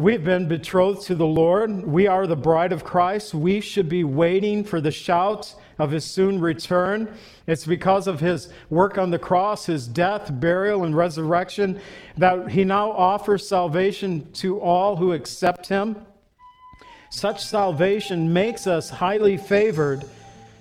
We've 0.00 0.24
been 0.24 0.48
betrothed 0.48 1.02
to 1.08 1.14
the 1.14 1.26
Lord. 1.26 1.86
We 1.86 2.06
are 2.06 2.26
the 2.26 2.34
bride 2.34 2.72
of 2.72 2.84
Christ. 2.84 3.34
We 3.34 3.60
should 3.60 3.86
be 3.86 4.02
waiting 4.02 4.64
for 4.64 4.80
the 4.80 4.90
shout 4.90 5.54
of 5.78 5.90
his 5.90 6.06
soon 6.06 6.40
return. 6.40 7.14
It's 7.46 7.66
because 7.66 8.06
of 8.06 8.18
his 8.18 8.48
work 8.70 8.96
on 8.96 9.10
the 9.10 9.18
cross, 9.18 9.66
his 9.66 9.86
death, 9.86 10.30
burial, 10.40 10.84
and 10.84 10.96
resurrection 10.96 11.82
that 12.16 12.48
he 12.50 12.64
now 12.64 12.92
offers 12.92 13.46
salvation 13.46 14.32
to 14.32 14.58
all 14.58 14.96
who 14.96 15.12
accept 15.12 15.68
him. 15.68 15.96
Such 17.10 17.44
salvation 17.44 18.32
makes 18.32 18.66
us 18.66 18.88
highly 18.88 19.36
favored, 19.36 20.06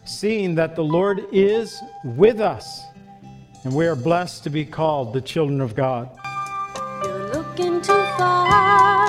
seeing 0.03 0.55
that 0.55 0.75
the 0.75 0.83
Lord 0.83 1.25
is 1.31 1.81
with 2.03 2.41
us, 2.41 2.83
and 3.63 3.73
we 3.73 3.87
are 3.87 3.95
blessed 3.95 4.43
to 4.43 4.49
be 4.49 4.65
called 4.65 5.13
the 5.13 5.21
children 5.21 5.61
of 5.61 5.75
God. 5.75 6.09
You're 7.05 7.33
looking 7.33 7.79
too 7.79 7.93
far 8.17 9.09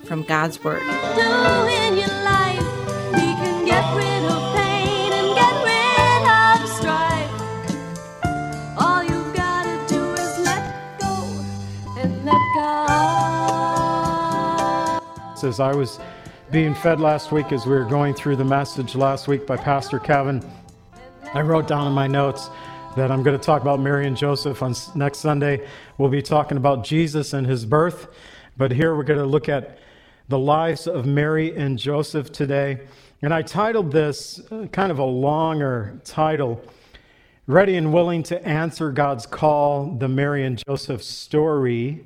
from 0.11 0.23
God's 0.23 0.61
Word. 0.61 0.81
do 0.81 0.87
in 1.71 1.95
your 1.95 2.13
life. 2.25 2.59
He 3.15 3.31
can 3.39 3.63
get 3.63 3.95
rid 3.95 4.23
of 4.25 4.53
pain 4.57 5.13
and 5.13 5.33
get 5.39 5.63
rid 5.63 6.27
of 6.27 6.67
strife. 6.67 7.31
All 8.77 9.01
you've 9.01 9.33
gotta 9.33 9.79
do 9.87 10.11
is 10.15 10.37
let 10.39 10.99
go 10.99 11.13
and 11.97 12.25
let 12.25 12.41
God. 12.57 13.81
As 15.45 15.61
I 15.61 15.73
was 15.73 15.97
being 16.51 16.75
fed 16.75 16.99
last 16.99 17.31
week, 17.31 17.53
as 17.53 17.65
we 17.65 17.71
were 17.71 17.85
going 17.85 18.13
through 18.13 18.35
the 18.35 18.43
message 18.43 18.95
last 18.95 19.29
week 19.29 19.47
by 19.47 19.55
Pastor 19.55 19.97
Kevin, 19.97 20.43
I 21.33 21.39
wrote 21.39 21.69
down 21.69 21.87
in 21.87 21.93
my 21.93 22.07
notes 22.07 22.49
that 22.97 23.11
I'm 23.11 23.23
going 23.23 23.39
to 23.39 23.45
talk 23.45 23.61
about 23.61 23.79
Mary 23.79 24.07
and 24.07 24.17
Joseph 24.17 24.61
on 24.61 24.75
next 24.93 25.19
Sunday. 25.19 25.65
We'll 25.97 26.09
be 26.09 26.21
talking 26.21 26.57
about 26.57 26.83
Jesus 26.83 27.31
and 27.31 27.47
his 27.47 27.63
birth, 27.65 28.09
but 28.57 28.73
here 28.73 28.93
we're 28.93 29.05
going 29.05 29.17
to 29.17 29.25
look 29.25 29.47
at 29.47 29.77
the 30.27 30.39
lives 30.39 30.87
of 30.87 31.05
Mary 31.05 31.55
and 31.55 31.77
Joseph 31.77 32.31
today. 32.31 32.81
And 33.21 33.33
I 33.33 33.41
titled 33.41 33.91
this 33.91 34.41
uh, 34.51 34.67
kind 34.71 34.91
of 34.91 34.99
a 34.99 35.05
longer 35.05 35.99
title 36.03 36.63
Ready 37.47 37.75
and 37.75 37.91
Willing 37.93 38.23
to 38.23 38.47
Answer 38.47 38.91
God's 38.91 39.25
Call, 39.25 39.95
the 39.95 40.07
Mary 40.07 40.45
and 40.45 40.57
Joseph 40.65 41.03
Story. 41.03 42.05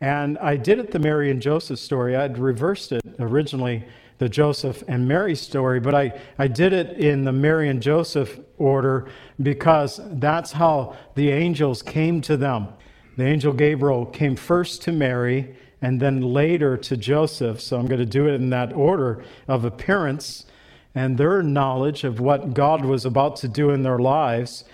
And 0.00 0.38
I 0.38 0.56
did 0.56 0.78
it 0.78 0.90
the 0.90 0.98
Mary 0.98 1.30
and 1.30 1.40
Joseph 1.40 1.78
story. 1.78 2.14
I'd 2.14 2.38
reversed 2.38 2.92
it 2.92 3.02
originally, 3.18 3.84
the 4.18 4.28
Joseph 4.28 4.82
and 4.88 5.06
Mary 5.08 5.34
story, 5.34 5.80
but 5.80 5.94
I, 5.94 6.20
I 6.38 6.48
did 6.48 6.72
it 6.72 6.98
in 6.98 7.24
the 7.24 7.32
Mary 7.32 7.68
and 7.68 7.82
Joseph 7.82 8.38
order 8.58 9.08
because 9.42 10.00
that's 10.04 10.52
how 10.52 10.96
the 11.14 11.30
angels 11.30 11.82
came 11.82 12.20
to 12.22 12.36
them. 12.36 12.68
The 13.16 13.24
angel 13.24 13.52
Gabriel 13.52 14.06
came 14.06 14.36
first 14.36 14.82
to 14.82 14.92
Mary 14.92 15.56
and 15.82 16.00
then 16.00 16.20
later 16.20 16.76
to 16.76 16.96
Joseph. 16.96 17.60
So 17.60 17.78
I'm 17.78 17.86
going 17.86 18.00
to 18.00 18.06
do 18.06 18.28
it 18.28 18.34
in 18.34 18.50
that 18.50 18.72
order 18.72 19.24
of 19.46 19.64
appearance 19.64 20.46
and 20.94 21.18
their 21.18 21.42
knowledge 21.42 22.04
of 22.04 22.20
what 22.20 22.54
God 22.54 22.84
was 22.84 23.04
about 23.04 23.36
to 23.36 23.48
do 23.48 23.70
in 23.70 23.82
their 23.82 23.98
lives. 23.98 24.64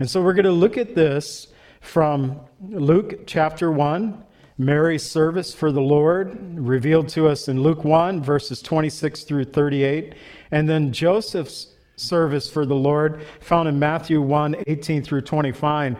And 0.00 0.08
so 0.08 0.22
we're 0.22 0.32
going 0.32 0.44
to 0.44 0.52
look 0.52 0.78
at 0.78 0.94
this 0.94 1.48
from 1.80 2.40
Luke 2.68 3.26
chapter 3.26 3.70
1, 3.70 4.24
Mary's 4.56 5.04
service 5.04 5.54
for 5.54 5.70
the 5.70 5.80
Lord, 5.80 6.38
revealed 6.58 7.08
to 7.10 7.28
us 7.28 7.48
in 7.48 7.62
Luke 7.62 7.84
1, 7.84 8.22
verses 8.22 8.62
26 8.62 9.24
through 9.24 9.44
38, 9.44 10.14
and 10.50 10.68
then 10.68 10.92
Joseph's 10.92 11.68
service 11.96 12.48
for 12.50 12.64
the 12.64 12.74
Lord, 12.74 13.24
found 13.40 13.68
in 13.68 13.78
Matthew 13.78 14.22
1, 14.22 14.56
18 14.66 15.02
through 15.02 15.20
25. 15.22 15.96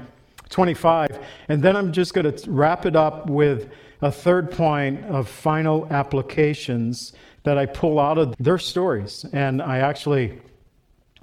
25. 0.48 1.18
And 1.48 1.62
then 1.62 1.76
I'm 1.76 1.92
just 1.92 2.14
going 2.14 2.32
to 2.32 2.50
wrap 2.50 2.86
it 2.86 2.96
up 2.96 3.28
with 3.28 3.70
a 4.00 4.12
third 4.12 4.50
point 4.50 5.04
of 5.06 5.28
final 5.28 5.86
applications 5.90 7.12
that 7.42 7.58
I 7.58 7.66
pull 7.66 7.98
out 7.98 8.18
of 8.18 8.34
their 8.38 8.58
stories. 8.58 9.24
And 9.32 9.60
I 9.62 9.78
actually 9.78 10.40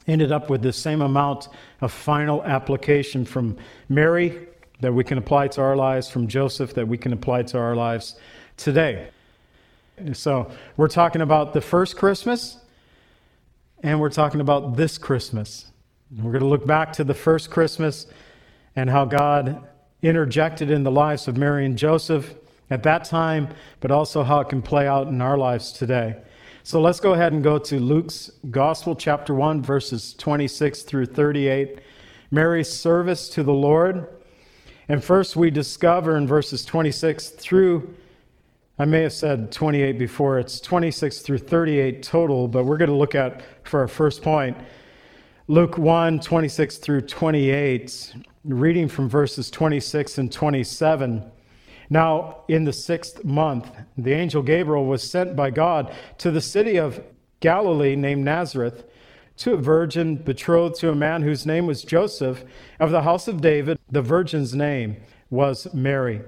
ended 0.08 0.32
up 0.32 0.50
with 0.50 0.62
the 0.62 0.74
same 0.74 1.02
amount 1.02 1.48
of 1.82 1.92
final 1.92 2.44
application 2.44 3.26
from 3.26 3.58
Mary 3.90 4.48
that 4.82 4.94
we 4.94 5.04
can 5.04 5.18
apply 5.18 5.48
to 5.48 5.62
our 5.62 5.76
lives, 5.76 6.10
from 6.10 6.28
Joseph 6.28 6.74
that 6.74 6.88
we 6.88 6.98
can 6.98 7.14
apply 7.14 7.44
to 7.44 7.58
our 7.58 7.76
lives 7.76 8.16
today. 8.58 9.08
So 10.14 10.52
we're 10.76 10.90
talking 10.90 11.22
about 11.22 11.54
the 11.54 11.62
first 11.62 11.96
Christmas, 11.96 12.58
and 13.82 14.00
we're 14.00 14.10
talking 14.10 14.42
about 14.42 14.76
this 14.76 14.98
Christmas. 14.98 15.72
We're 16.12 16.32
going 16.32 16.44
to 16.44 16.50
look 16.50 16.68
back 16.68 16.92
to 16.94 17.04
the 17.04 17.14
first 17.14 17.50
Christmas 17.50 18.06
and 18.76 18.90
how 18.90 19.06
God 19.06 19.64
interjected 20.02 20.70
in 20.70 20.84
the 20.84 20.92
lives 20.92 21.28
of 21.28 21.38
Mary 21.38 21.66
and 21.66 21.78
Joseph 21.78 22.36
at 22.70 22.84
that 22.84 23.06
time, 23.06 23.50
but 23.80 23.92
also 23.92 24.24
how 24.24 24.40
it 24.40 24.50
can 24.50 24.62
play 24.62 24.88
out 24.88 25.08
in 25.08 25.22
our 25.22 25.38
lives 25.38 25.72
today. 25.72 26.18
So 26.64 26.82
let's 26.82 27.00
go 27.00 27.14
ahead 27.14 27.32
and 27.32 27.44
go 27.44 27.60
to 27.60 27.80
Luke's 27.80 28.32
Gospel, 28.50 28.96
chapter 28.96 29.36
1, 29.36 29.62
verses 29.62 30.16
26 30.16 30.82
through 30.82 31.06
38. 31.06 31.80
Mary's 32.32 32.72
service 32.72 33.30
to 33.30 33.44
the 33.44 33.54
Lord. 33.54 34.08
And 34.90 35.04
first, 35.04 35.36
we 35.36 35.52
discover 35.52 36.18
in 36.18 36.26
verses 36.26 36.66
26 36.66 37.30
through, 37.30 37.96
I 38.80 38.86
may 38.86 39.04
have 39.04 39.14
said 39.14 39.52
28 39.52 40.00
before, 40.00 40.40
it's 40.40 40.60
26 40.60 41.20
through 41.20 41.38
38 41.40 42.02
total, 42.02 42.48
but 42.48 42.66
we're 42.66 42.78
going 42.78 42.90
to 42.90 42.96
look 42.96 43.16
at 43.16 43.44
for 43.64 43.82
our 43.82 43.88
first 43.88 44.22
point 44.22 44.58
Luke 45.48 45.78
1 45.78 46.20
26 46.22 46.78
through 46.78 47.02
28, 47.02 48.16
reading 48.46 48.88
from 48.88 49.08
verses 49.08 49.52
26 49.52 50.18
and 50.18 50.32
27. 50.32 51.32
Now, 51.90 52.44
in 52.48 52.64
the 52.64 52.74
sixth 52.74 53.24
month, 53.24 53.70
the 53.98 54.14
angel 54.14 54.42
Gabriel 54.42 54.86
was 54.86 55.04
sent 55.04 55.36
by 55.36 55.52
God 55.52 55.94
to 56.20 56.32
the 56.32 56.42
city 56.42 56.78
of 56.78 57.04
Galilee 57.40 57.96
named 57.96 58.26
Nazareth 58.26 58.86
to 59.38 59.54
a 59.54 59.58
virgin 59.58 60.16
betrothed 60.16 60.80
to 60.80 60.90
a 60.90 60.96
man 60.96 61.22
whose 61.22 61.46
name 61.46 61.68
was 61.68 61.84
Joseph 61.84 62.44
of 62.80 62.92
the 62.92 63.02
house 63.02 63.28
of 63.28 63.42
David. 63.42 63.78
The 63.92 64.02
virgin's 64.02 64.56
name 64.56 64.98
was 65.30 65.74
Mary. 65.74 66.22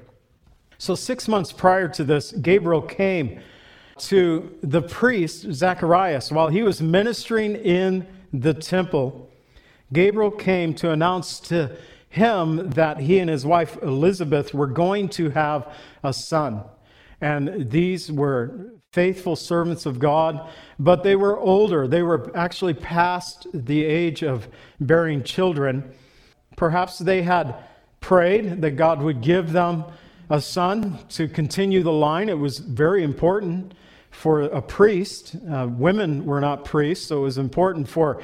So, 0.78 0.94
six 0.94 1.28
months 1.28 1.52
prior 1.52 1.88
to 1.90 2.04
this, 2.04 2.32
Gabriel 2.34 2.82
came 2.82 3.40
to 3.98 4.56
the 4.62 4.82
priest 4.82 5.52
Zacharias 5.52 6.32
while 6.32 6.50
he 6.50 6.62
was 6.62 6.82
ministering 6.82 7.56
in 7.56 8.06
the 8.32 8.54
temple. 8.54 9.32
Gabriel 9.92 10.30
came 10.30 10.76
to 10.76 10.92
announce 10.92 11.40
to 11.40 11.76
him 12.10 12.70
that 12.72 13.00
he 13.00 13.20
and 13.20 13.30
his 13.30 13.46
wife 13.46 13.78
Elizabeth 13.82 14.54
were 14.54 14.68
going 14.68 15.10
to 15.10 15.30
have 15.32 15.74
a 16.04 16.14
son. 16.14 16.64
And 17.20 17.70
these 17.72 18.12
were 18.12 18.72
faithful 18.92 19.36
servants 19.36 19.86
of 19.86 20.00
God, 20.00 20.50
but 20.80 21.04
they 21.04 21.16
were 21.16 21.38
older. 21.38 21.88
They 21.88 22.04
were 22.04 22.32
actually 22.36 22.74
past 22.74 23.48
the 23.54 23.84
age 23.84 24.24
of 24.24 24.48
bearing 24.80 25.24
children. 25.24 25.94
Perhaps 26.56 27.00
they 27.00 27.24
had 27.24 27.56
prayed 28.00 28.62
that 28.62 28.72
God 28.72 29.02
would 29.02 29.22
give 29.22 29.52
them 29.52 29.84
a 30.30 30.42
son 30.42 31.00
to 31.10 31.28
continue 31.28 31.84
the 31.84 31.92
line. 31.92 32.30
It 32.30 32.38
was 32.38 32.60
very 32.60 33.04
important 33.04 33.74
for 34.12 34.42
a 34.42 34.62
priest. 34.62 35.36
Uh, 35.50 35.68
women 35.70 36.26
were 36.26 36.42
not 36.42 36.66
priests, 36.66 37.08
so 37.08 37.20
it 37.20 37.22
was 37.22 37.38
important 37.38 37.88
for 37.88 38.22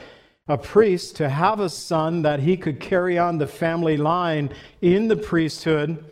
a 0.48 0.58
priest 0.58 1.16
to 1.16 1.30
have 1.30 1.60
a 1.60 1.70
son 1.70 2.22
that 2.24 2.42
he 2.42 2.58
could 2.58 2.80
carry 2.80 3.18
on 3.18 3.38
the 3.38 3.48
family 3.48 3.96
line 3.96 4.50
in 4.82 5.08
the 5.08 5.16
priesthood, 5.16 6.04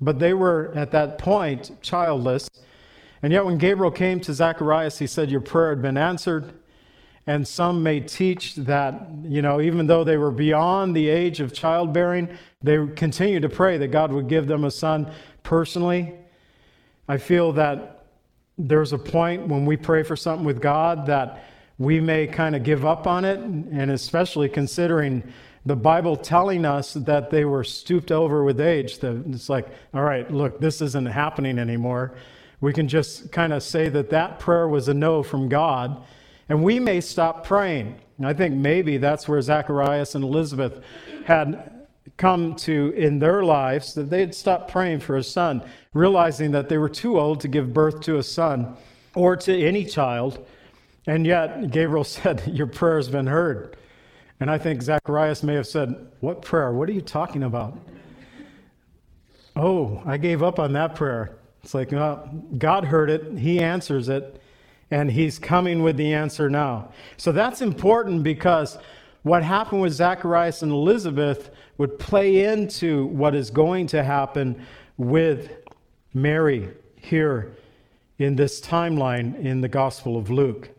but 0.00 0.18
they 0.18 0.34
were 0.34 0.72
at 0.74 0.90
that 0.90 1.18
point 1.18 1.70
childless. 1.82 2.50
And 3.22 3.32
yet, 3.32 3.44
when 3.44 3.58
Gabriel 3.58 3.92
came 3.92 4.20
to 4.20 4.34
Zacharias, 4.34 4.98
he 4.98 5.06
said, 5.06 5.30
Your 5.30 5.40
prayer 5.40 5.70
had 5.70 5.82
been 5.82 5.96
answered. 5.96 6.52
And 7.28 7.46
some 7.46 7.82
may 7.82 8.00
teach 8.00 8.54
that, 8.54 9.08
you 9.24 9.42
know, 9.42 9.60
even 9.60 9.88
though 9.88 10.04
they 10.04 10.16
were 10.16 10.30
beyond 10.30 10.94
the 10.94 11.08
age 11.08 11.40
of 11.40 11.52
childbearing, 11.52 12.28
they 12.62 12.86
continued 12.94 13.42
to 13.42 13.48
pray 13.48 13.78
that 13.78 13.88
God 13.88 14.12
would 14.12 14.28
give 14.28 14.46
them 14.46 14.64
a 14.64 14.70
son 14.70 15.10
personally. 15.42 16.14
I 17.08 17.18
feel 17.18 17.52
that 17.54 18.06
there's 18.58 18.92
a 18.92 18.98
point 18.98 19.48
when 19.48 19.66
we 19.66 19.76
pray 19.76 20.04
for 20.04 20.14
something 20.14 20.46
with 20.46 20.62
God 20.62 21.06
that 21.06 21.42
we 21.78 22.00
may 22.00 22.26
kind 22.26 22.56
of 22.56 22.62
give 22.62 22.84
up 22.84 23.06
on 23.06 23.24
it, 23.24 23.38
and 23.38 23.90
especially 23.90 24.48
considering 24.48 25.22
the 25.66 25.76
Bible 25.76 26.16
telling 26.16 26.64
us 26.64 26.94
that 26.94 27.30
they 27.30 27.44
were 27.44 27.64
stooped 27.64 28.12
over 28.12 28.44
with 28.44 28.60
age. 28.60 29.00
That 29.00 29.24
it's 29.26 29.48
like, 29.48 29.68
all 29.92 30.02
right, 30.02 30.30
look, 30.30 30.60
this 30.60 30.80
isn't 30.80 31.06
happening 31.06 31.58
anymore. 31.58 32.14
We 32.60 32.72
can 32.72 32.88
just 32.88 33.32
kind 33.32 33.52
of 33.52 33.62
say 33.62 33.88
that 33.90 34.10
that 34.10 34.38
prayer 34.38 34.68
was 34.68 34.88
a 34.88 34.94
no 34.94 35.22
from 35.22 35.48
God, 35.48 36.02
and 36.48 36.62
we 36.62 36.80
may 36.80 37.00
stop 37.00 37.44
praying. 37.44 38.00
I 38.24 38.32
think 38.32 38.54
maybe 38.54 38.96
that's 38.96 39.28
where 39.28 39.42
Zacharias 39.42 40.14
and 40.14 40.24
Elizabeth 40.24 40.82
had 41.26 41.86
come 42.16 42.54
to 42.56 42.94
in 42.96 43.18
their 43.18 43.42
lives 43.42 43.92
that 43.94 44.08
they 44.08 44.20
had 44.20 44.34
stopped 44.34 44.70
praying 44.70 45.00
for 45.00 45.16
a 45.16 45.22
son, 45.22 45.62
realizing 45.92 46.52
that 46.52 46.70
they 46.70 46.78
were 46.78 46.88
too 46.88 47.18
old 47.18 47.40
to 47.40 47.48
give 47.48 47.74
birth 47.74 48.00
to 48.00 48.16
a 48.16 48.22
son 48.22 48.74
or 49.14 49.36
to 49.36 49.60
any 49.60 49.84
child. 49.84 50.46
And 51.06 51.24
yet, 51.26 51.70
Gabriel 51.70 52.04
said, 52.04 52.42
Your 52.52 52.66
prayer 52.66 52.96
has 52.96 53.08
been 53.08 53.26
heard. 53.26 53.76
And 54.40 54.50
I 54.50 54.58
think 54.58 54.82
Zacharias 54.82 55.42
may 55.42 55.54
have 55.54 55.66
said, 55.66 55.94
What 56.20 56.42
prayer? 56.42 56.72
What 56.72 56.88
are 56.88 56.92
you 56.92 57.00
talking 57.00 57.42
about? 57.42 57.78
Oh, 59.54 60.02
I 60.04 60.18
gave 60.18 60.42
up 60.42 60.58
on 60.58 60.72
that 60.74 60.94
prayer. 60.94 61.38
It's 61.62 61.74
like, 61.74 61.90
God 61.90 62.84
heard 62.84 63.10
it, 63.10 63.38
He 63.38 63.58
answers 63.60 64.08
it, 64.08 64.40
and 64.90 65.10
He's 65.10 65.38
coming 65.38 65.82
with 65.82 65.96
the 65.96 66.12
answer 66.12 66.50
now. 66.50 66.92
So 67.16 67.32
that's 67.32 67.62
important 67.62 68.22
because 68.22 68.78
what 69.22 69.42
happened 69.42 69.80
with 69.80 69.92
Zacharias 69.92 70.62
and 70.62 70.70
Elizabeth 70.70 71.50
would 71.78 71.98
play 71.98 72.44
into 72.44 73.06
what 73.06 73.34
is 73.34 73.50
going 73.50 73.86
to 73.88 74.04
happen 74.04 74.64
with 74.96 75.50
Mary 76.14 76.68
here 76.96 77.56
in 78.18 78.36
this 78.36 78.60
timeline 78.60 79.38
in 79.44 79.60
the 79.60 79.68
Gospel 79.68 80.16
of 80.16 80.30
Luke 80.30 80.70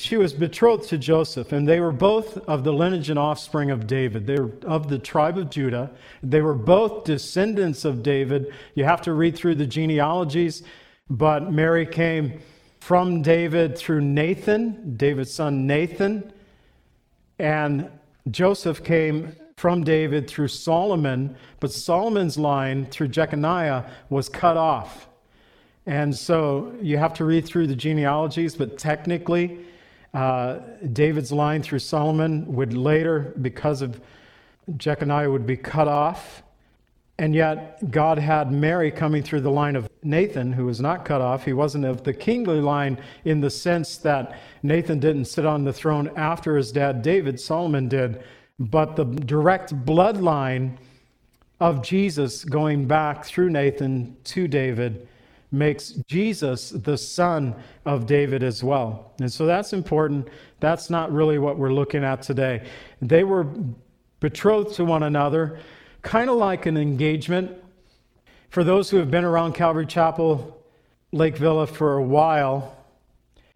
she 0.00 0.16
was 0.16 0.32
betrothed 0.32 0.88
to 0.88 0.98
Joseph, 0.98 1.52
and 1.52 1.68
they 1.68 1.80
were 1.80 1.92
both 1.92 2.38
of 2.48 2.64
the 2.64 2.72
lineage 2.72 3.10
and 3.10 3.18
offspring 3.18 3.70
of 3.70 3.86
David. 3.86 4.26
They 4.26 4.38
were 4.38 4.52
of 4.66 4.88
the 4.88 4.98
tribe 4.98 5.38
of 5.38 5.50
Judah. 5.50 5.90
They 6.22 6.40
were 6.40 6.54
both 6.54 7.04
descendants 7.04 7.84
of 7.84 8.02
David. 8.02 8.52
You 8.74 8.84
have 8.84 9.02
to 9.02 9.12
read 9.12 9.36
through 9.36 9.56
the 9.56 9.66
genealogies, 9.66 10.62
but 11.08 11.52
Mary 11.52 11.86
came 11.86 12.40
from 12.80 13.22
David 13.22 13.76
through 13.76 14.00
Nathan, 14.00 14.96
David's 14.96 15.32
son 15.32 15.66
Nathan, 15.66 16.32
and 17.38 17.90
Joseph 18.30 18.82
came 18.82 19.36
from 19.56 19.84
David 19.84 20.28
through 20.28 20.48
Solomon, 20.48 21.36
but 21.60 21.70
Solomon's 21.70 22.38
line 22.38 22.86
through 22.86 23.08
Jeconiah 23.08 23.84
was 24.08 24.28
cut 24.28 24.56
off. 24.56 25.08
And 25.86 26.16
so 26.16 26.72
you 26.80 26.98
have 26.98 27.14
to 27.14 27.24
read 27.24 27.44
through 27.46 27.66
the 27.66 27.76
genealogies, 27.76 28.54
but 28.54 28.78
technically, 28.78 29.58
uh, 30.12 30.58
David's 30.92 31.30
line 31.32 31.62
through 31.62 31.78
Solomon 31.78 32.54
would 32.54 32.72
later, 32.72 33.34
because 33.40 33.82
of 33.82 34.00
Jeconiah, 34.76 35.30
would 35.30 35.46
be 35.46 35.56
cut 35.56 35.88
off. 35.88 36.42
And 37.18 37.34
yet, 37.34 37.90
God 37.90 38.18
had 38.18 38.50
Mary 38.50 38.90
coming 38.90 39.22
through 39.22 39.42
the 39.42 39.50
line 39.50 39.76
of 39.76 39.88
Nathan, 40.02 40.54
who 40.54 40.64
was 40.64 40.80
not 40.80 41.04
cut 41.04 41.20
off. 41.20 41.44
He 41.44 41.52
wasn't 41.52 41.84
of 41.84 42.02
the 42.02 42.14
kingly 42.14 42.60
line 42.60 42.98
in 43.24 43.40
the 43.40 43.50
sense 43.50 43.98
that 43.98 44.38
Nathan 44.62 44.98
didn't 44.98 45.26
sit 45.26 45.44
on 45.44 45.64
the 45.64 45.72
throne 45.72 46.10
after 46.16 46.56
his 46.56 46.72
dad 46.72 47.02
David, 47.02 47.38
Solomon 47.38 47.88
did, 47.88 48.22
but 48.58 48.96
the 48.96 49.04
direct 49.04 49.74
bloodline 49.84 50.78
of 51.60 51.82
Jesus 51.82 52.44
going 52.44 52.86
back 52.86 53.24
through 53.24 53.50
Nathan 53.50 54.16
to 54.24 54.48
David 54.48 55.06
makes 55.52 55.90
Jesus 56.08 56.70
the 56.70 56.96
son 56.96 57.54
of 57.84 58.06
David 58.06 58.42
as 58.42 58.62
well. 58.62 59.12
And 59.20 59.32
so 59.32 59.46
that's 59.46 59.72
important. 59.72 60.28
That's 60.60 60.90
not 60.90 61.12
really 61.12 61.38
what 61.38 61.58
we're 61.58 61.72
looking 61.72 62.04
at 62.04 62.22
today. 62.22 62.66
They 63.02 63.24
were 63.24 63.46
betrothed 64.20 64.74
to 64.76 64.84
one 64.84 65.02
another, 65.02 65.58
kind 66.02 66.30
of 66.30 66.36
like 66.36 66.66
an 66.66 66.76
engagement. 66.76 67.50
For 68.50 68.62
those 68.62 68.90
who 68.90 68.98
have 68.98 69.10
been 69.10 69.24
around 69.24 69.54
Calvary 69.54 69.86
Chapel, 69.86 70.56
Lake 71.12 71.36
Villa 71.36 71.66
for 71.66 71.96
a 71.96 72.02
while, 72.02 72.76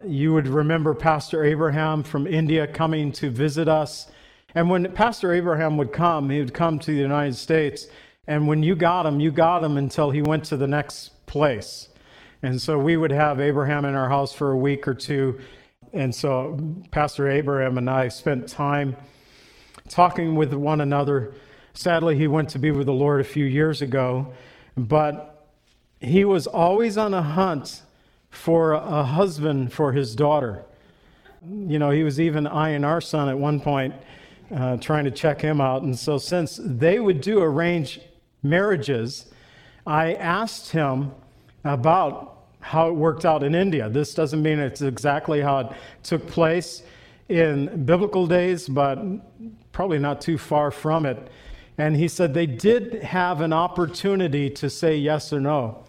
you 0.05 0.33
would 0.33 0.47
remember 0.47 0.93
Pastor 0.93 1.43
Abraham 1.43 2.03
from 2.03 2.27
India 2.27 2.67
coming 2.67 3.11
to 3.13 3.29
visit 3.29 3.67
us. 3.67 4.11
And 4.53 4.69
when 4.69 4.91
Pastor 4.93 5.33
Abraham 5.33 5.77
would 5.77 5.93
come, 5.93 6.29
he 6.29 6.39
would 6.39 6.53
come 6.53 6.79
to 6.79 6.91
the 6.91 6.97
United 6.97 7.35
States. 7.35 7.87
And 8.27 8.47
when 8.47 8.63
you 8.63 8.75
got 8.75 9.05
him, 9.05 9.19
you 9.19 9.31
got 9.31 9.63
him 9.63 9.77
until 9.77 10.11
he 10.11 10.21
went 10.21 10.45
to 10.45 10.57
the 10.57 10.67
next 10.67 11.11
place. 11.25 11.89
And 12.41 12.61
so 12.61 12.77
we 12.77 12.97
would 12.97 13.11
have 13.11 13.39
Abraham 13.39 13.85
in 13.85 13.95
our 13.95 14.09
house 14.09 14.33
for 14.33 14.51
a 14.51 14.57
week 14.57 14.87
or 14.87 14.93
two. 14.93 15.39
And 15.93 16.13
so 16.13 16.59
Pastor 16.91 17.29
Abraham 17.29 17.77
and 17.77 17.89
I 17.89 18.09
spent 18.09 18.47
time 18.47 18.95
talking 19.89 20.35
with 20.35 20.53
one 20.53 20.81
another. 20.81 21.33
Sadly, 21.73 22.17
he 22.17 22.27
went 22.27 22.49
to 22.49 22.59
be 22.59 22.71
with 22.71 22.85
the 22.85 22.93
Lord 22.93 23.21
a 23.21 23.23
few 23.23 23.45
years 23.45 23.81
ago, 23.81 24.33
but 24.77 25.47
he 25.99 26.25
was 26.25 26.47
always 26.47 26.97
on 26.97 27.13
a 27.13 27.21
hunt 27.21 27.81
for 28.29 28.73
a 28.73 29.03
husband 29.03 29.73
for 29.73 29.93
his 29.93 30.15
daughter. 30.15 30.65
You 31.41 31.79
know, 31.79 31.91
he 31.91 32.03
was 32.03 32.19
even 32.19 32.47
eyeing 32.47 32.83
our 32.83 33.01
son 33.01 33.29
at 33.29 33.37
one 33.37 33.59
point, 33.59 33.93
uh, 34.53 34.77
trying 34.77 35.05
to 35.05 35.11
check 35.11 35.41
him 35.41 35.61
out. 35.61 35.83
And 35.83 35.97
so, 35.97 36.17
since 36.17 36.59
they 36.63 36.99
would 36.99 37.21
do 37.21 37.41
arranged 37.41 38.01
marriages, 38.43 39.31
I 39.85 40.13
asked 40.13 40.71
him 40.71 41.11
about 41.63 42.47
how 42.59 42.87
it 42.87 42.93
worked 42.93 43.25
out 43.25 43.43
in 43.43 43.53
India. 43.53 43.89
This 43.89 44.15
doesn't 44.15 44.41
mean 44.41 44.59
it's 44.59 44.81
exactly 44.81 45.41
how 45.41 45.59
it 45.59 45.67
took 46.01 46.25
place 46.27 46.81
in 47.29 47.85
biblical 47.85 48.25
days, 48.25 48.67
but 48.67 48.99
probably 49.71 49.99
not 49.99 50.21
too 50.21 50.37
far 50.37 50.71
from 50.71 51.05
it. 51.05 51.29
And 51.77 51.95
he 51.95 52.07
said 52.07 52.33
they 52.33 52.45
did 52.45 53.03
have 53.03 53.41
an 53.41 53.53
opportunity 53.53 54.49
to 54.51 54.69
say 54.69 54.97
yes 54.97 55.31
or 55.31 55.39
no. 55.39 55.83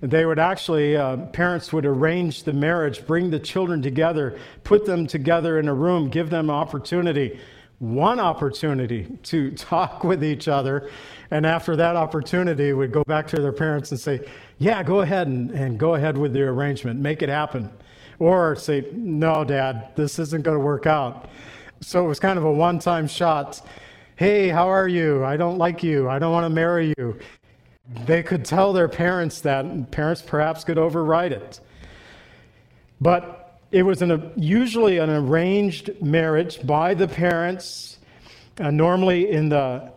They 0.00 0.26
would 0.26 0.38
actually, 0.38 0.96
uh, 0.96 1.16
parents 1.16 1.72
would 1.72 1.86
arrange 1.86 2.42
the 2.42 2.52
marriage, 2.52 3.06
bring 3.06 3.30
the 3.30 3.38
children 3.38 3.80
together, 3.80 4.38
put 4.64 4.84
them 4.84 5.06
together 5.06 5.58
in 5.58 5.68
a 5.68 5.74
room, 5.74 6.10
give 6.10 6.30
them 6.30 6.50
an 6.50 6.56
opportunity, 6.56 7.38
one 7.78 8.20
opportunity 8.20 9.06
to 9.24 9.50
talk 9.56 10.04
with 10.04 10.24
each 10.24 10.48
other. 10.48 10.90
And 11.30 11.44
after 11.44 11.76
that 11.76 11.96
opportunity, 11.96 12.72
would 12.72 12.92
go 12.92 13.02
back 13.04 13.26
to 13.28 13.40
their 13.40 13.52
parents 13.52 13.90
and 13.90 14.00
say, 14.00 14.26
yeah, 14.58 14.82
go 14.82 15.00
ahead 15.00 15.26
and, 15.26 15.50
and 15.50 15.78
go 15.78 15.94
ahead 15.94 16.16
with 16.16 16.32
the 16.32 16.42
arrangement, 16.42 17.00
make 17.00 17.22
it 17.22 17.28
happen. 17.28 17.70
Or 18.18 18.56
say, 18.56 18.88
no, 18.92 19.44
dad, 19.44 19.90
this 19.94 20.18
isn't 20.18 20.42
going 20.42 20.56
to 20.56 20.64
work 20.64 20.86
out. 20.86 21.28
So 21.80 22.04
it 22.04 22.08
was 22.08 22.18
kind 22.18 22.38
of 22.38 22.44
a 22.44 22.52
one 22.52 22.78
time 22.78 23.06
shot. 23.06 23.60
Hey, 24.16 24.48
how 24.48 24.68
are 24.68 24.88
you? 24.88 25.24
I 25.24 25.36
don't 25.36 25.58
like 25.58 25.82
you. 25.82 26.08
I 26.08 26.18
don't 26.18 26.32
want 26.32 26.44
to 26.44 26.50
marry 26.50 26.94
you. 26.96 27.18
They 28.06 28.22
could 28.22 28.44
tell 28.44 28.72
their 28.72 28.88
parents 28.88 29.42
that, 29.42 29.66
and 29.66 29.88
parents 29.90 30.22
perhaps 30.22 30.64
could 30.64 30.78
override 30.78 31.32
it. 31.32 31.60
But 33.00 33.45
it 33.70 33.82
was 33.82 34.02
an, 34.02 34.32
usually 34.36 34.98
an 34.98 35.10
arranged 35.10 35.90
marriage 36.00 36.64
by 36.66 36.94
the 36.94 37.08
parents, 37.08 37.98
uh, 38.60 38.70
normally 38.70 39.30
in 39.30 39.48
the 39.48 39.92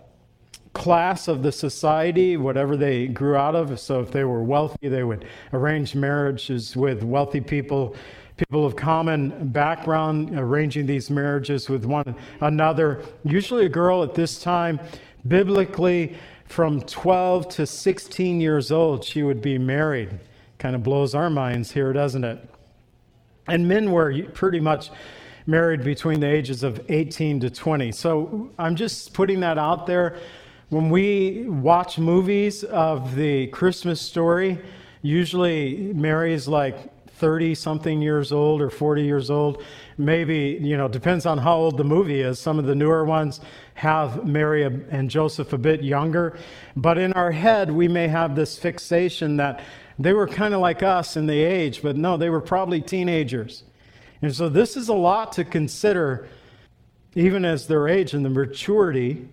class 0.73 1.27
of 1.27 1.43
the 1.43 1.51
society, 1.51 2.37
whatever 2.37 2.77
they 2.77 3.07
grew 3.07 3.35
out 3.35 3.55
of. 3.55 3.79
So 3.79 3.99
if 3.99 4.11
they 4.11 4.23
were 4.23 4.43
wealthy, 4.43 4.87
they 4.87 5.03
would 5.03 5.25
arrange 5.53 5.95
marriages 5.95 6.75
with 6.75 7.03
wealthy 7.03 7.41
people, 7.41 7.95
people 8.37 8.65
of 8.65 8.75
common 8.75 9.49
background, 9.49 10.37
arranging 10.37 10.85
these 10.85 11.09
marriages 11.09 11.69
with 11.69 11.85
one 11.85 12.15
another. 12.41 13.03
Usually 13.23 13.65
a 13.65 13.69
girl 13.69 14.03
at 14.03 14.15
this 14.15 14.41
time, 14.41 14.79
biblically, 15.27 16.15
from 16.45 16.81
12 16.81 17.49
to 17.49 17.65
16 17.65 18.41
years 18.41 18.71
old, 18.71 19.03
she 19.03 19.21
would 19.21 19.41
be 19.41 19.57
married. 19.57 20.19
Kind 20.57 20.75
of 20.75 20.83
blows 20.83 21.13
our 21.13 21.29
minds 21.29 21.71
here, 21.71 21.93
doesn't 21.93 22.23
it? 22.23 22.49
And 23.49 23.67
men 23.67 23.91
were 23.91 24.23
pretty 24.33 24.59
much 24.59 24.89
married 25.45 25.83
between 25.83 26.19
the 26.19 26.27
ages 26.27 26.63
of 26.63 26.79
18 26.89 27.39
to 27.41 27.49
20. 27.49 27.91
So 27.91 28.51
I'm 28.59 28.75
just 28.75 29.13
putting 29.13 29.39
that 29.39 29.57
out 29.57 29.87
there 29.87 30.19
when 30.69 30.91
we 30.91 31.45
watch 31.47 31.97
movies 31.97 32.63
of 32.63 33.15
the 33.15 33.47
Christmas 33.47 33.99
story, 33.99 34.59
usually 35.01 35.91
Mary's 35.95 36.47
like 36.47 37.09
30 37.09 37.55
something 37.55 38.01
years 38.03 38.31
old 38.31 38.61
or 38.61 38.69
40 38.69 39.03
years 39.03 39.31
old. 39.31 39.63
Maybe, 39.97 40.59
you 40.61 40.77
know, 40.77 40.87
depends 40.87 41.25
on 41.25 41.39
how 41.39 41.55
old 41.55 41.77
the 41.77 41.83
movie 41.83 42.21
is. 42.21 42.39
Some 42.39 42.59
of 42.59 42.65
the 42.65 42.75
newer 42.75 43.03
ones 43.03 43.41
have 43.73 44.25
Mary 44.25 44.63
and 44.63 45.09
Joseph 45.09 45.53
a 45.53 45.57
bit 45.57 45.83
younger. 45.83 46.37
But 46.75 46.99
in 46.99 47.13
our 47.13 47.31
head, 47.31 47.71
we 47.71 47.87
may 47.87 48.07
have 48.07 48.35
this 48.35 48.59
fixation 48.59 49.37
that 49.37 49.63
they 49.99 50.13
were 50.13 50.27
kind 50.27 50.53
of 50.53 50.61
like 50.61 50.81
us 50.81 51.17
in 51.17 51.27
the 51.27 51.43
age, 51.43 51.81
but 51.81 51.97
no, 51.97 52.15
they 52.15 52.29
were 52.29 52.39
probably 52.39 52.81
teenagers. 52.81 53.63
And 54.21 54.33
so 54.33 54.47
this 54.47 54.77
is 54.77 54.87
a 54.87 54.93
lot 54.93 55.33
to 55.33 55.43
consider, 55.43 56.29
even 57.15 57.43
as 57.43 57.67
their 57.67 57.89
age 57.89 58.13
and 58.13 58.23
the 58.23 58.29
maturity, 58.29 59.27